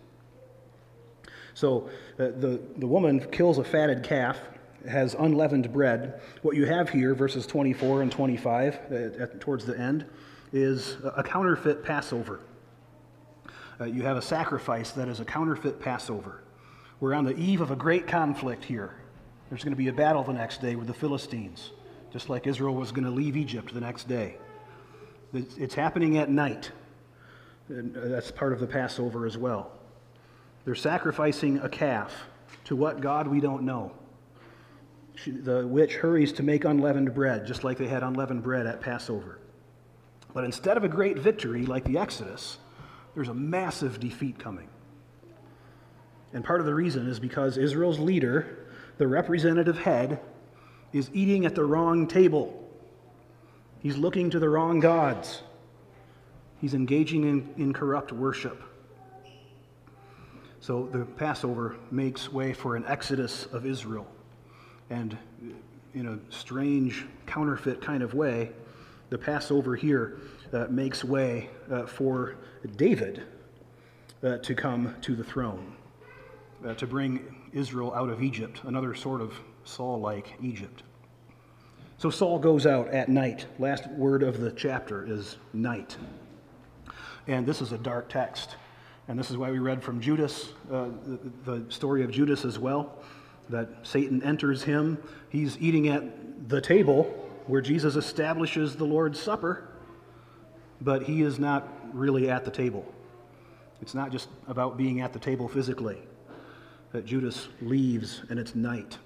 [1.57, 1.88] So
[2.19, 4.38] uh, the, the woman kills a fatted calf,
[4.87, 6.21] has unleavened bread.
[6.42, 10.05] What you have here, verses 24 and 25, uh, at, towards the end,
[10.53, 12.40] is a counterfeit Passover.
[13.81, 16.42] Uh, you have a sacrifice that is a counterfeit Passover.
[17.01, 18.95] We're on the eve of a great conflict here.
[19.49, 21.71] There's going to be a battle the next day with the Philistines,
[22.12, 24.37] just like Israel was going to leave Egypt the next day.
[25.33, 26.71] It's happening at night.
[27.71, 29.76] And uh, that's part of the Passover as well.
[30.66, 32.12] They're sacrificing a calf
[32.64, 33.92] to what God we don't know.
[35.14, 38.81] She, the witch hurries to make unleavened bread, just like they had unleavened bread at
[38.81, 39.38] Passover.
[40.35, 42.59] But instead of a great victory like the Exodus,
[43.14, 44.68] there's a massive defeat coming.
[46.33, 48.66] And part of the reason is because Israel's leader,
[48.98, 50.20] the representative head,
[50.92, 52.68] is eating at the wrong table.
[53.79, 55.42] He's looking to the wrong gods.
[56.61, 58.61] He's engaging in, in corrupt worship.
[60.66, 64.05] So the Passover makes way for an exodus of Israel.
[64.90, 65.16] And
[65.94, 68.50] in a strange, counterfeit kind of way,
[69.09, 70.18] the Passover here
[70.52, 72.35] uh, makes way uh, for
[72.74, 73.22] David
[74.24, 75.76] uh, to come to the throne,
[76.66, 80.83] uh, to bring Israel out of Egypt, another sort of Saul like Egypt.
[81.96, 83.46] So Saul goes out at night.
[83.61, 85.96] Last word of the chapter is night.
[87.29, 88.57] And this is a dark text.
[89.09, 92.59] And this is why we read from Judas, uh, the, the story of Judas as
[92.59, 92.99] well,
[93.49, 94.99] that Satan enters him.
[95.29, 97.05] He's eating at the table
[97.47, 99.69] where Jesus establishes the Lord's Supper,
[100.81, 102.85] but he is not really at the table.
[103.81, 105.99] It's not just about being at the table physically,
[106.92, 108.99] that Judas leaves and it's night.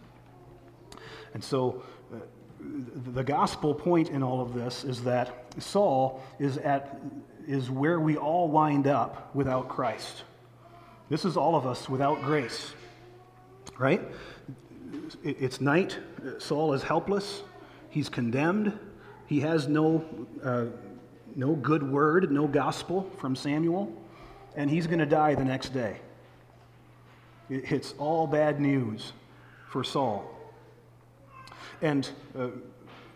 [1.34, 1.82] And so
[2.12, 2.18] uh,
[3.12, 7.00] the gospel point in all of this is that Saul is at
[7.50, 10.22] is where we all wind up without Christ.
[11.08, 12.72] This is all of us without grace.
[13.76, 14.00] Right?
[15.24, 15.98] It's night.
[16.38, 17.42] Saul is helpless.
[17.88, 18.78] He's condemned.
[19.26, 20.04] He has no,
[20.44, 20.66] uh,
[21.34, 23.92] no good word, no gospel from Samuel,
[24.54, 25.96] and he's going to die the next day.
[27.48, 29.12] It's all bad news
[29.68, 30.24] for Saul.
[31.82, 32.08] And
[32.38, 32.48] uh,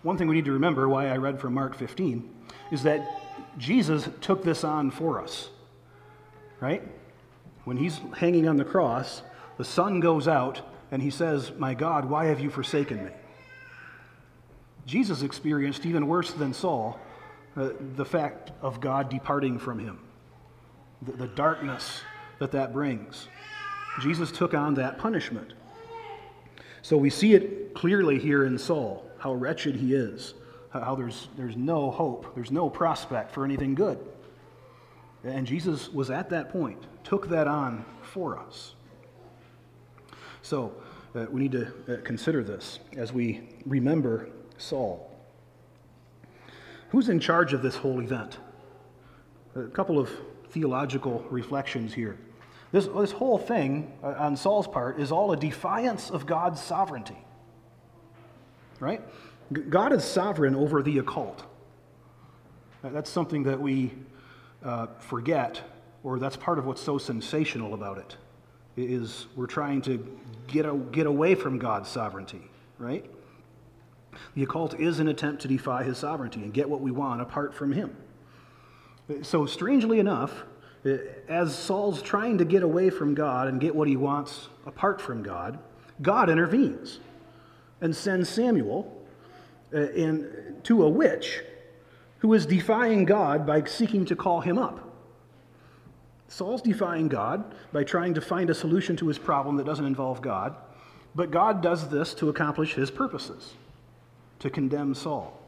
[0.02, 2.28] one thing we need to remember, why I read from Mark 15,
[2.72, 3.23] is that
[3.58, 5.50] Jesus took this on for us,
[6.60, 6.82] right?
[7.64, 9.22] When he's hanging on the cross,
[9.58, 13.10] the sun goes out and he says, My God, why have you forsaken me?
[14.86, 16.98] Jesus experienced even worse than Saul
[17.56, 20.00] uh, the fact of God departing from him,
[21.02, 22.02] the, the darkness
[22.38, 23.28] that that brings.
[24.00, 25.54] Jesus took on that punishment.
[26.82, 30.34] So we see it clearly here in Saul, how wretched he is,
[30.80, 33.98] how there's, there's no hope, there's no prospect for anything good.
[35.22, 38.74] And Jesus was at that point, took that on for us.
[40.42, 40.74] So
[41.14, 45.10] uh, we need to uh, consider this as we remember Saul.
[46.90, 48.38] Who's in charge of this whole event?
[49.56, 50.10] A couple of
[50.50, 52.18] theological reflections here.
[52.72, 57.18] This, this whole thing uh, on Saul's part is all a defiance of God's sovereignty.
[58.80, 59.00] Right?
[59.52, 61.44] God is sovereign over the occult.
[62.82, 63.92] That's something that we
[64.64, 65.60] uh, forget,
[66.02, 68.16] or that's part of what's so sensational about it.
[68.76, 73.08] Is we're trying to get, a, get away from God's sovereignty, right?
[74.34, 77.54] The occult is an attempt to defy his sovereignty and get what we want apart
[77.54, 77.96] from him.
[79.22, 80.44] So, strangely enough,
[81.28, 85.22] as Saul's trying to get away from God and get what he wants apart from
[85.22, 85.58] God,
[86.02, 87.00] God intervenes
[87.80, 89.03] and sends Samuel uh,
[89.74, 91.42] Uh, in, to a witch
[92.18, 94.88] who is defying God by seeking to call him up.
[96.28, 100.22] Saul's defying God by trying to find a solution to his problem that doesn't involve
[100.22, 100.54] God,
[101.14, 103.54] but God does this to accomplish his purposes,
[104.38, 105.40] to condemn Saul.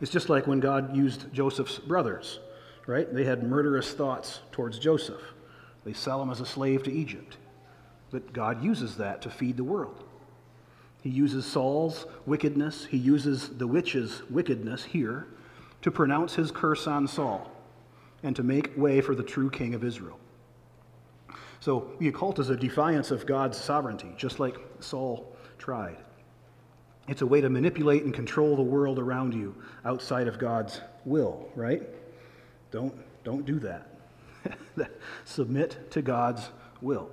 [0.00, 2.40] It's just like when God used Joseph's brothers,
[2.86, 3.12] right?
[3.12, 5.22] They had murderous thoughts towards Joseph.
[5.84, 7.38] They sell him as a slave to Egypt.
[8.10, 10.04] But God uses that to feed the world.
[11.02, 15.26] He uses Saul's wickedness, he uses the witch's wickedness here
[15.82, 17.50] to pronounce his curse on Saul
[18.22, 20.18] and to make way for the true king of Israel.
[21.60, 25.98] So the occult is a defiance of God's sovereignty, just like Saul tried.
[27.08, 31.48] It's a way to manipulate and control the world around you outside of God's will,
[31.54, 31.82] right?
[32.70, 33.88] Don't, don't do that.
[35.24, 37.10] Submit to God's will.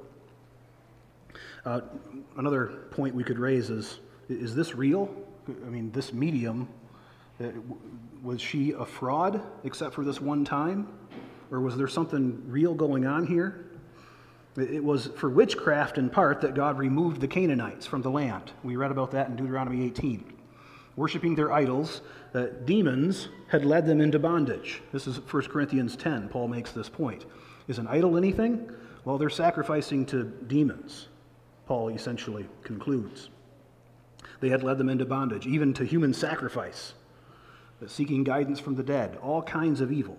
[1.66, 1.82] Uh,
[2.38, 4.00] another point we could raise is
[4.30, 5.14] is this real?
[5.48, 6.68] I mean, this medium,
[7.40, 7.46] uh,
[8.24, 10.88] was she a fraud except for this one time?
[11.52, 13.66] Or was there something real going on here?
[14.58, 18.52] It was for witchcraft in part that God removed the Canaanites from the land.
[18.64, 20.34] We read about that in Deuteronomy 18.
[20.96, 22.02] Worshipping their idols,
[22.34, 24.82] uh, demons had led them into bondage.
[24.92, 26.30] This is 1 Corinthians 10.
[26.30, 27.26] Paul makes this point.
[27.68, 28.72] Is an idol anything?
[29.04, 31.10] Well, they're sacrificing to demons.
[31.66, 33.30] Paul essentially concludes.
[34.40, 36.94] They had led them into bondage, even to human sacrifice,
[37.88, 40.18] seeking guidance from the dead, all kinds of evil.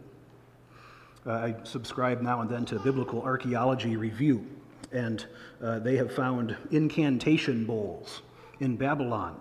[1.26, 4.46] Uh, I subscribe now and then to Biblical Archaeology Review,
[4.92, 5.26] and
[5.62, 8.22] uh, they have found incantation bowls
[8.60, 9.40] in Babylon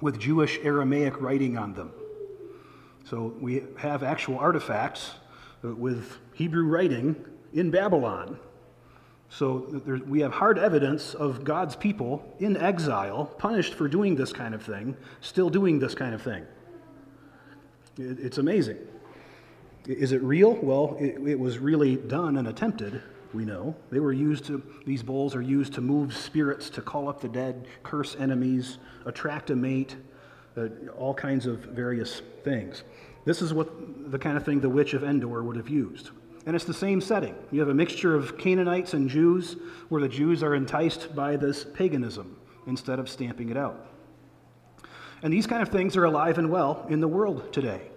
[0.00, 1.92] with Jewish Aramaic writing on them.
[3.04, 5.12] So we have actual artifacts
[5.64, 7.16] uh, with Hebrew writing
[7.54, 8.38] in Babylon
[9.30, 14.32] so there, we have hard evidence of God's people in exile, punished for doing this
[14.32, 16.46] kind of thing, still doing this kind of thing.
[17.98, 18.78] It, it's amazing.
[19.86, 20.54] Is it real?
[20.54, 23.02] Well, it, it was really done and attempted
[23.34, 23.74] we know.
[23.90, 27.28] They were used to, these bowls are used to move spirits, to call up the
[27.28, 29.96] dead, curse enemies, attract a mate,
[30.56, 32.84] uh, all kinds of various things.
[33.24, 36.10] This is what the kind of thing the witch of Endor would have used.
[36.48, 37.34] And it's the same setting.
[37.50, 39.56] You have a mixture of Canaanites and Jews,
[39.90, 43.86] where the Jews are enticed by this paganism instead of stamping it out.
[45.22, 47.90] And these kind of things are alive and well in the world today.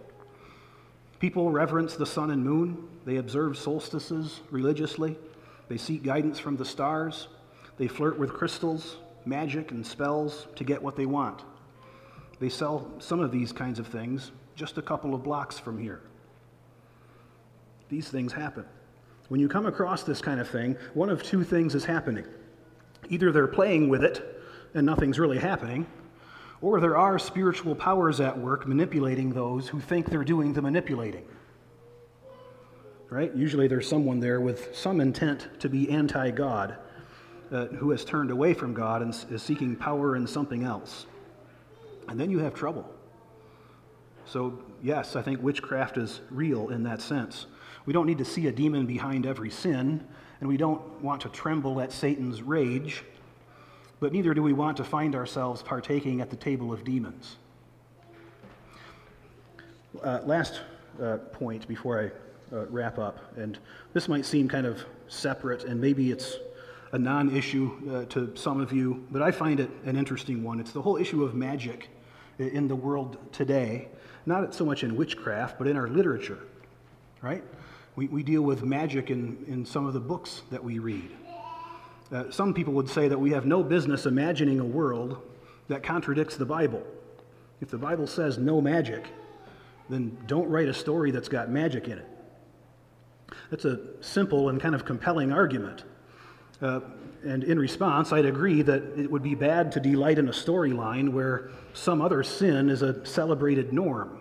[1.20, 2.90] People reverence the sun and moon.
[3.06, 5.18] They observe solstices religiously.
[5.70, 7.30] They seek guidance from the stars.
[7.78, 11.42] They flirt with crystals, magic, and spells to get what they want.
[12.42, 16.02] They sell some of these kinds of things just a couple of blocks from here.
[17.92, 18.64] These things happen.
[19.28, 22.26] When you come across this kind of thing, one of two things is happening.
[23.10, 24.42] Either they're playing with it
[24.74, 25.86] and nothing's really happening,
[26.62, 31.26] or there are spiritual powers at work manipulating those who think they're doing the manipulating.
[33.10, 33.36] Right?
[33.36, 36.78] Usually there's someone there with some intent to be anti God
[37.52, 41.08] uh, who has turned away from God and is seeking power in something else.
[42.08, 42.90] And then you have trouble.
[44.24, 47.48] So, yes, I think witchcraft is real in that sense.
[47.86, 50.06] We don't need to see a demon behind every sin,
[50.40, 53.04] and we don't want to tremble at Satan's rage
[54.02, 57.38] but neither do we want to find ourselves partaking at the table of demons.
[60.04, 60.62] Uh, last
[61.02, 62.12] uh, point before
[62.52, 63.60] I uh, wrap up, and
[63.94, 66.38] this might seem kind of separate, and maybe it's
[66.94, 70.60] a non issue uh, to some of you, but I find it an interesting one.
[70.60, 71.90] It's the whole issue of magic
[72.40, 73.88] in the world today,
[74.26, 76.40] not so much in witchcraft, but in our literature,
[77.22, 77.44] right?
[77.96, 81.12] We, we deal with magic in, in some of the books that we read.
[82.12, 85.22] Uh, some people would say that we have no business imagining a world
[85.68, 86.84] that contradicts the Bible.
[87.62, 89.08] If the Bible says no magic,
[89.90, 92.08] then don't write a story that's got magic in it.
[93.50, 95.84] That's a simple and kind of compelling argument.
[96.62, 96.82] Uh,
[97.24, 101.12] and in response, I'd agree that it would be bad to delight in a storyline
[101.12, 104.21] where some other sin is a celebrated norm,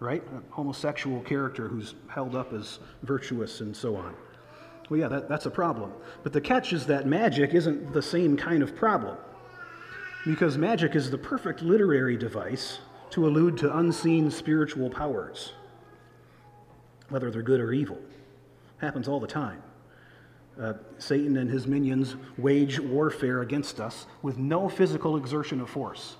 [0.00, 0.22] right?
[0.34, 4.14] A homosexual character who's held up as virtuous and so on.
[4.88, 5.92] Well, yeah, that, that's a problem.
[6.24, 9.16] But the catch is that magic isn't the same kind of problem.
[10.26, 12.80] Because magic is the perfect literary device
[13.10, 15.52] to allude to unseen spiritual powers,
[17.08, 17.98] whether they're good or evil.
[18.78, 19.62] Happens all the time.
[20.60, 26.16] Uh, Satan and his minions wage warfare against us with no physical exertion of force.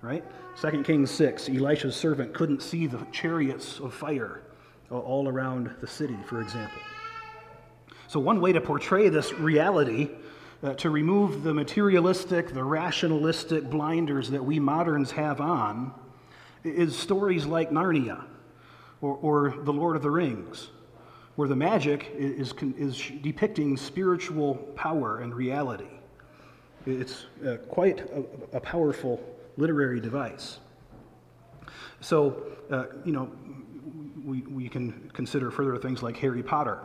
[0.00, 0.24] Right?
[0.60, 4.42] 2 Kings 6, Elisha's servant couldn't see the chariots of fire
[4.90, 6.78] all around the city, for example.
[8.06, 10.10] So, one way to portray this reality,
[10.62, 15.94] uh, to remove the materialistic, the rationalistic blinders that we moderns have on,
[16.62, 18.24] is stories like Narnia
[19.00, 20.68] or, or The Lord of the Rings,
[21.36, 25.88] where the magic is, is depicting spiritual power and reality.
[26.86, 28.24] It's uh, quite a,
[28.56, 29.22] a, powerful
[29.62, 30.58] literary device.
[32.00, 33.30] So, uh, you know,
[34.24, 36.80] we, we can consider further things like Harry Potter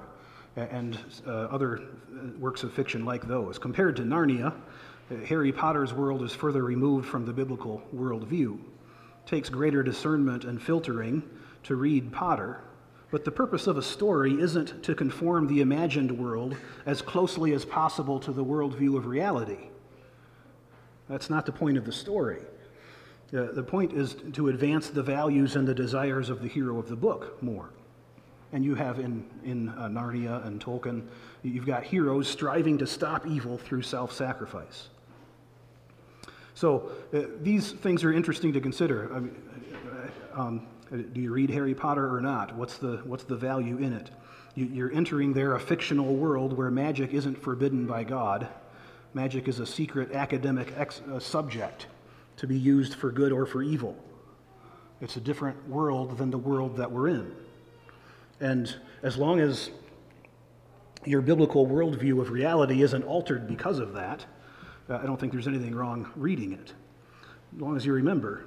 [0.56, 3.58] and uh, other uh, works of fiction like those.
[3.58, 8.54] Compared to Narnia, uh, Harry Potter's world is further removed from the biblical worldview.
[8.54, 11.24] It takes greater discernment and filtering
[11.64, 12.62] to read Potter,
[13.10, 16.56] but the purpose of a story isn't to conform the imagined world
[16.86, 19.70] as closely as possible to the worldview of reality.
[21.10, 22.42] That's not the point of the story.
[23.36, 26.88] Uh, the point is to advance the values and the desires of the hero of
[26.88, 27.70] the book more
[28.54, 31.04] and you have in, in uh, Narnia and Tolkien,
[31.44, 34.90] you've got heroes striving to stop evil through self sacrifice.
[36.54, 39.14] So uh, these things are interesting to consider.
[39.14, 39.36] I mean,
[40.36, 42.56] uh, um, do you read Harry Potter or not?
[42.56, 44.10] What's the, what's the value in it?
[44.56, 48.48] You, are entering there a fictional world where magic isn't forbidden by God.
[49.14, 51.88] Magic is a secret academic ex- uh, subject
[52.38, 53.98] to be used for good or for evil.
[55.02, 57.32] It's a different world than the world that we're in.
[58.40, 58.74] And
[59.04, 59.70] as long as
[61.06, 64.26] your biblical worldview of reality isn't altered because of that,
[64.90, 66.74] uh, I don't think there's anything wrong reading it.
[67.56, 68.46] As long as you remember,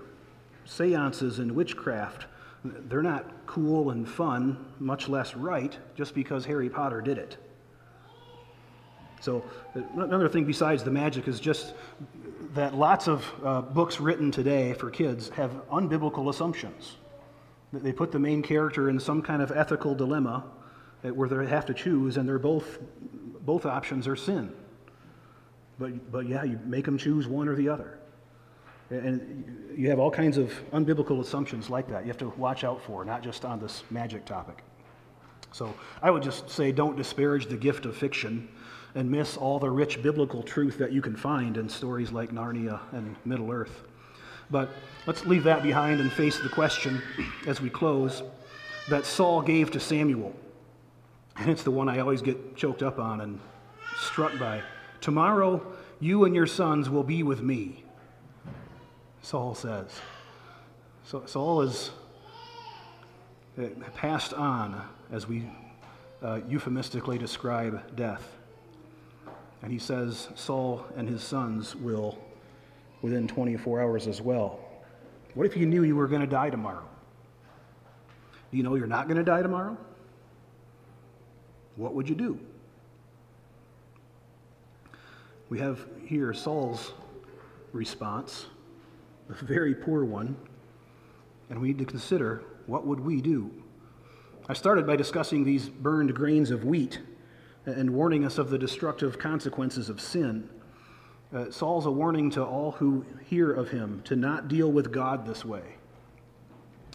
[0.64, 2.26] seances and witchcraft,
[2.64, 7.36] they're not cool and fun, much less right, just because Harry Potter did it.
[9.20, 9.44] So,
[9.76, 11.74] uh, another thing besides the magic is just
[12.54, 16.96] that lots of uh, books written today for kids have unbiblical assumptions.
[17.72, 20.44] That they put the main character in some kind of ethical dilemma
[21.02, 22.78] where they have to choose, and they're both,
[23.44, 24.52] both options are sin.
[25.78, 27.98] But, but yeah, you make them choose one or the other.
[28.90, 32.82] And you have all kinds of unbiblical assumptions like that you have to watch out
[32.82, 34.62] for, not just on this magic topic.
[35.52, 38.48] So I would just say don't disparage the gift of fiction
[38.94, 42.80] and miss all the rich biblical truth that you can find in stories like Narnia
[42.92, 43.82] and Middle Earth.
[44.50, 44.68] But
[45.06, 47.00] let's leave that behind and face the question
[47.46, 48.22] as we close
[48.88, 50.34] that Saul gave to Samuel.
[51.36, 53.40] And it's the one I always get choked up on and
[54.00, 54.62] struck by.
[55.00, 55.64] Tomorrow,
[56.00, 57.84] you and your sons will be with me,
[59.22, 59.88] Saul says.
[61.04, 61.90] So Saul is
[63.58, 64.82] uh, passed on
[65.12, 65.44] as we
[66.22, 68.36] uh, euphemistically describe death.
[69.62, 72.18] And he says Saul and his sons will
[73.02, 74.60] within 24 hours as well.
[75.34, 76.86] What if you knew you were going to die tomorrow?
[78.50, 79.76] Do you know you're not going to die tomorrow?
[81.76, 82.38] What would you do?
[85.48, 86.92] We have here Saul's
[87.72, 88.46] response,
[89.28, 90.36] a very poor one,
[91.48, 93.50] and we need to consider what would we do?
[94.50, 96.98] I started by discussing these burned grains of wheat
[97.66, 100.50] and warning us of the destructive consequences of sin.
[101.32, 105.24] Uh, Saul's a warning to all who hear of him to not deal with God
[105.24, 105.76] this way.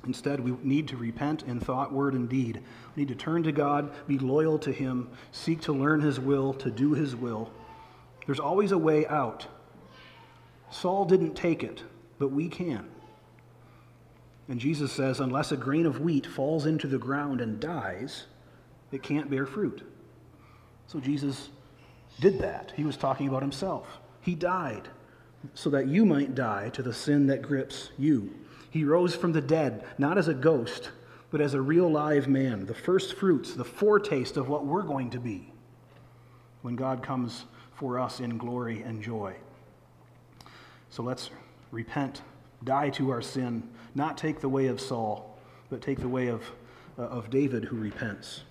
[0.06, 2.62] Instead, we need to repent in thought, word, and deed.
[2.94, 6.54] We need to turn to God, be loyal to Him, seek to learn His will,
[6.56, 7.50] to do His will.
[8.26, 9.48] There's always a way out.
[10.72, 11.84] Saul didn't take it,
[12.20, 12.90] but we can.
[14.48, 18.26] And Jesus says, unless a grain of wheat falls into the ground and dies,
[18.92, 19.82] it can't bear fruit.
[20.88, 21.50] So Jesus
[22.20, 22.72] did that.
[22.76, 24.00] He was talking about himself.
[24.22, 24.88] He died
[25.54, 28.34] so that you might die to the sin that grips you.
[28.70, 30.92] He rose from the dead, not as a ghost,
[31.32, 35.10] but as a real live man, the first fruits, the foretaste of what we're going
[35.12, 35.52] to be
[36.62, 39.36] when God comes for us in glory and joy.
[40.90, 41.30] So let's
[41.72, 42.22] repent,
[42.66, 43.64] die to our sin,
[43.94, 45.38] not take the way of Saul,
[45.70, 46.44] but take the way of,
[46.98, 48.42] uh, of David who repents.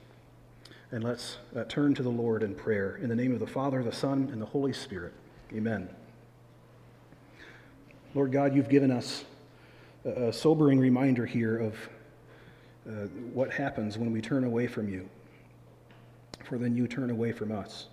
[0.90, 2.96] And let's uh, turn to the Lord in prayer.
[3.02, 5.12] In the name of the Father, the Son, and the Holy Spirit.
[5.52, 5.88] Amen.
[8.14, 9.24] Lord God, you've given us
[10.04, 11.74] a, a sobering reminder here of
[12.88, 15.08] uh, what happens when we turn away from you,
[16.44, 17.86] for then you turn away from us.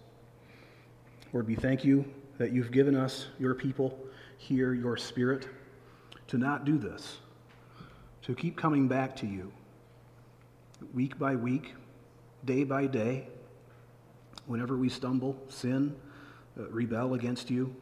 [1.34, 2.06] Lord, we thank you
[2.38, 3.98] that you've given us, your people,
[4.38, 5.48] here, your Spirit,
[6.32, 7.18] to not do this,
[8.22, 9.52] to keep coming back to you
[10.94, 11.74] week by week,
[12.46, 13.28] day by day,
[14.46, 15.94] whenever we stumble, sin,
[16.58, 17.76] uh, rebel against you,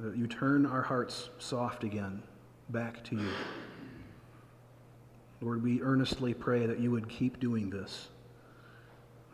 [0.00, 2.22] uh, you turn our hearts soft again
[2.68, 3.28] back to you.
[5.40, 8.10] Lord, we earnestly pray that you would keep doing this.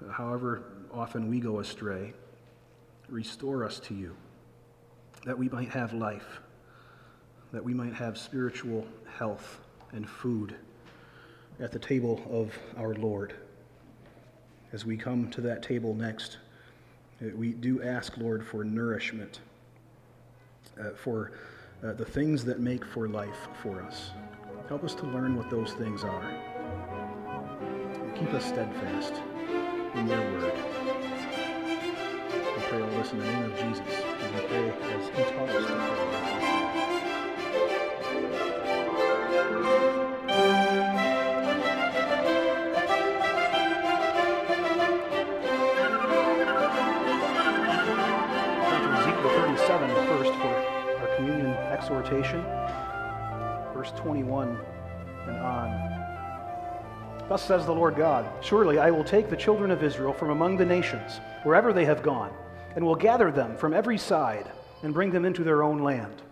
[0.02, 2.14] Uh, however often we go astray,
[3.10, 4.16] restore us to you,
[5.26, 6.40] that we might have life,
[7.52, 8.86] that we might have spiritual
[9.18, 9.60] health
[9.92, 10.56] and food
[11.60, 13.34] at the table of our Lord
[14.72, 16.38] as we come to that table next,
[17.22, 19.40] uh, we do ask, Lord, for nourishment,
[20.78, 21.32] uh, for
[21.82, 24.10] uh, the things that make for life for us.
[24.68, 26.30] Help us to learn what those things are.
[28.18, 29.14] Keep us steadfast
[29.94, 30.52] in your word.
[32.34, 35.48] We pray all this in the name of Jesus, and we pray as he taught
[35.48, 36.25] us to pray.
[57.28, 60.56] Thus says the Lord God Surely I will take the children of Israel from among
[60.56, 62.32] the nations, wherever they have gone,
[62.74, 64.50] and will gather them from every side
[64.82, 66.22] and bring them into their own land.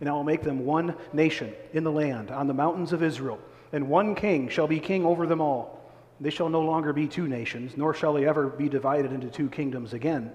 [0.00, 3.38] And I will make them one nation in the land, on the mountains of Israel,
[3.72, 5.80] and one king shall be king over them all.
[6.20, 9.48] They shall no longer be two nations, nor shall they ever be divided into two
[9.48, 10.32] kingdoms again.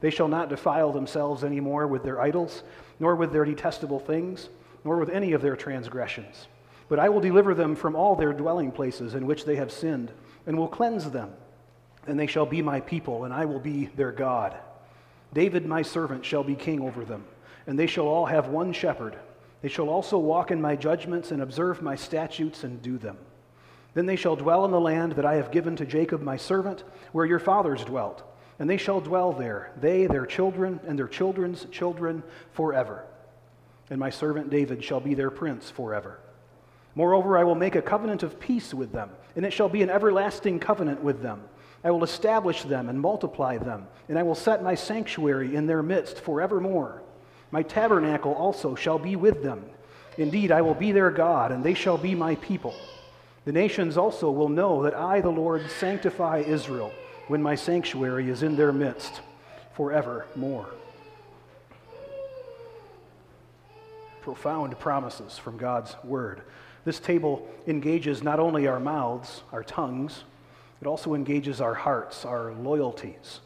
[0.00, 2.62] They shall not defile themselves any more with their idols
[3.00, 4.48] nor with their detestable things,
[4.84, 6.48] nor with any of their transgressions.
[6.88, 10.10] But I will deliver them from all their dwelling places in which they have sinned,
[10.46, 11.32] and will cleanse them.
[12.06, 14.56] And they shall be my people, and I will be their God.
[15.34, 17.24] David, my servant, shall be king over them,
[17.66, 19.16] and they shall all have one shepherd.
[19.60, 23.18] They shall also walk in my judgments and observe my statutes and do them.
[23.92, 26.84] Then they shall dwell in the land that I have given to Jacob my servant,
[27.12, 28.22] where your fathers dwelt
[28.58, 32.22] and they shall dwell there, they, their children, and their children's children
[32.52, 33.04] forever.
[33.88, 36.18] And my servant David shall be their prince forever.
[36.98, 39.88] Moreover, I will make a covenant of peace with them, and it shall be an
[39.88, 41.40] everlasting covenant with them.
[41.84, 45.80] I will establish them and multiply them, and I will set my sanctuary in their
[45.80, 47.00] midst forevermore.
[47.52, 49.64] My tabernacle also shall be with them.
[50.16, 52.74] Indeed, I will be their God, and they shall be my people.
[53.44, 56.90] The nations also will know that I, the Lord, sanctify Israel
[57.28, 59.20] when my sanctuary is in their midst
[59.74, 60.74] forevermore.
[64.20, 66.42] Profound promises from God's word.
[66.88, 70.24] This table engages not only our mouths, our tongues,
[70.80, 73.40] it also engages our hearts, our loyalties.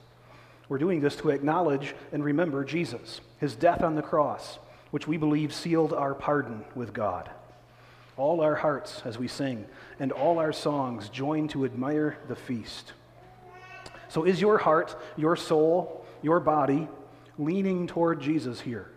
[0.68, 4.61] We're doing this to acknowledge and remember Jesus, his death on the cross,
[4.93, 7.30] which we believe sealed our pardon with God.
[8.16, 9.66] All our hearts as we sing,
[9.99, 12.93] and all our songs join to admire the feast.
[14.09, 16.86] So, is your heart, your soul, your body
[17.40, 18.93] leaning toward Jesus here?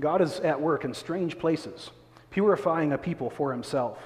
[0.00, 1.88] God is at work in strange places,
[2.30, 3.98] purifying a people for himself.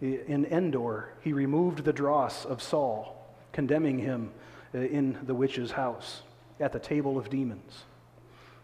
[0.00, 3.16] In Endor, he removed the dross of Saul,
[3.52, 4.30] condemning him
[4.74, 6.22] uh, in the witch's house
[6.60, 7.84] at the table of demons.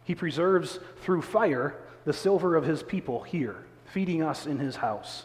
[0.05, 1.75] He preserves through fire
[2.05, 5.25] the silver of his people here, feeding us in his house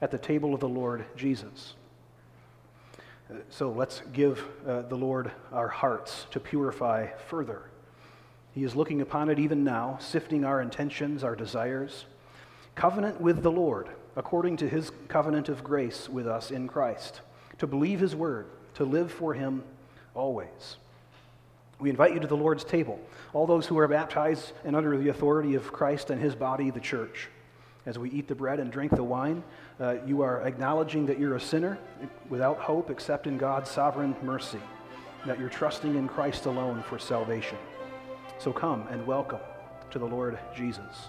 [0.00, 1.74] at the table of the Lord Jesus.
[3.30, 7.62] Uh, so let's give uh, the Lord our hearts to purify further.
[8.52, 12.06] He is looking upon it even now, sifting our intentions, our desires.
[12.76, 17.20] Covenant with the Lord according to his covenant of grace with us in Christ,
[17.58, 19.62] to believe his word, to live for him
[20.14, 20.76] always.
[21.78, 22.98] We invite you to the Lord's table,
[23.34, 26.80] all those who are baptized and under the authority of Christ and his body, the
[26.80, 27.28] church.
[27.84, 29.44] As we eat the bread and drink the wine,
[29.78, 31.78] uh, you are acknowledging that you're a sinner
[32.28, 34.60] without hope except in God's sovereign mercy,
[35.26, 37.58] that you're trusting in Christ alone for salvation.
[38.38, 39.40] So come and welcome
[39.90, 41.08] to the Lord Jesus.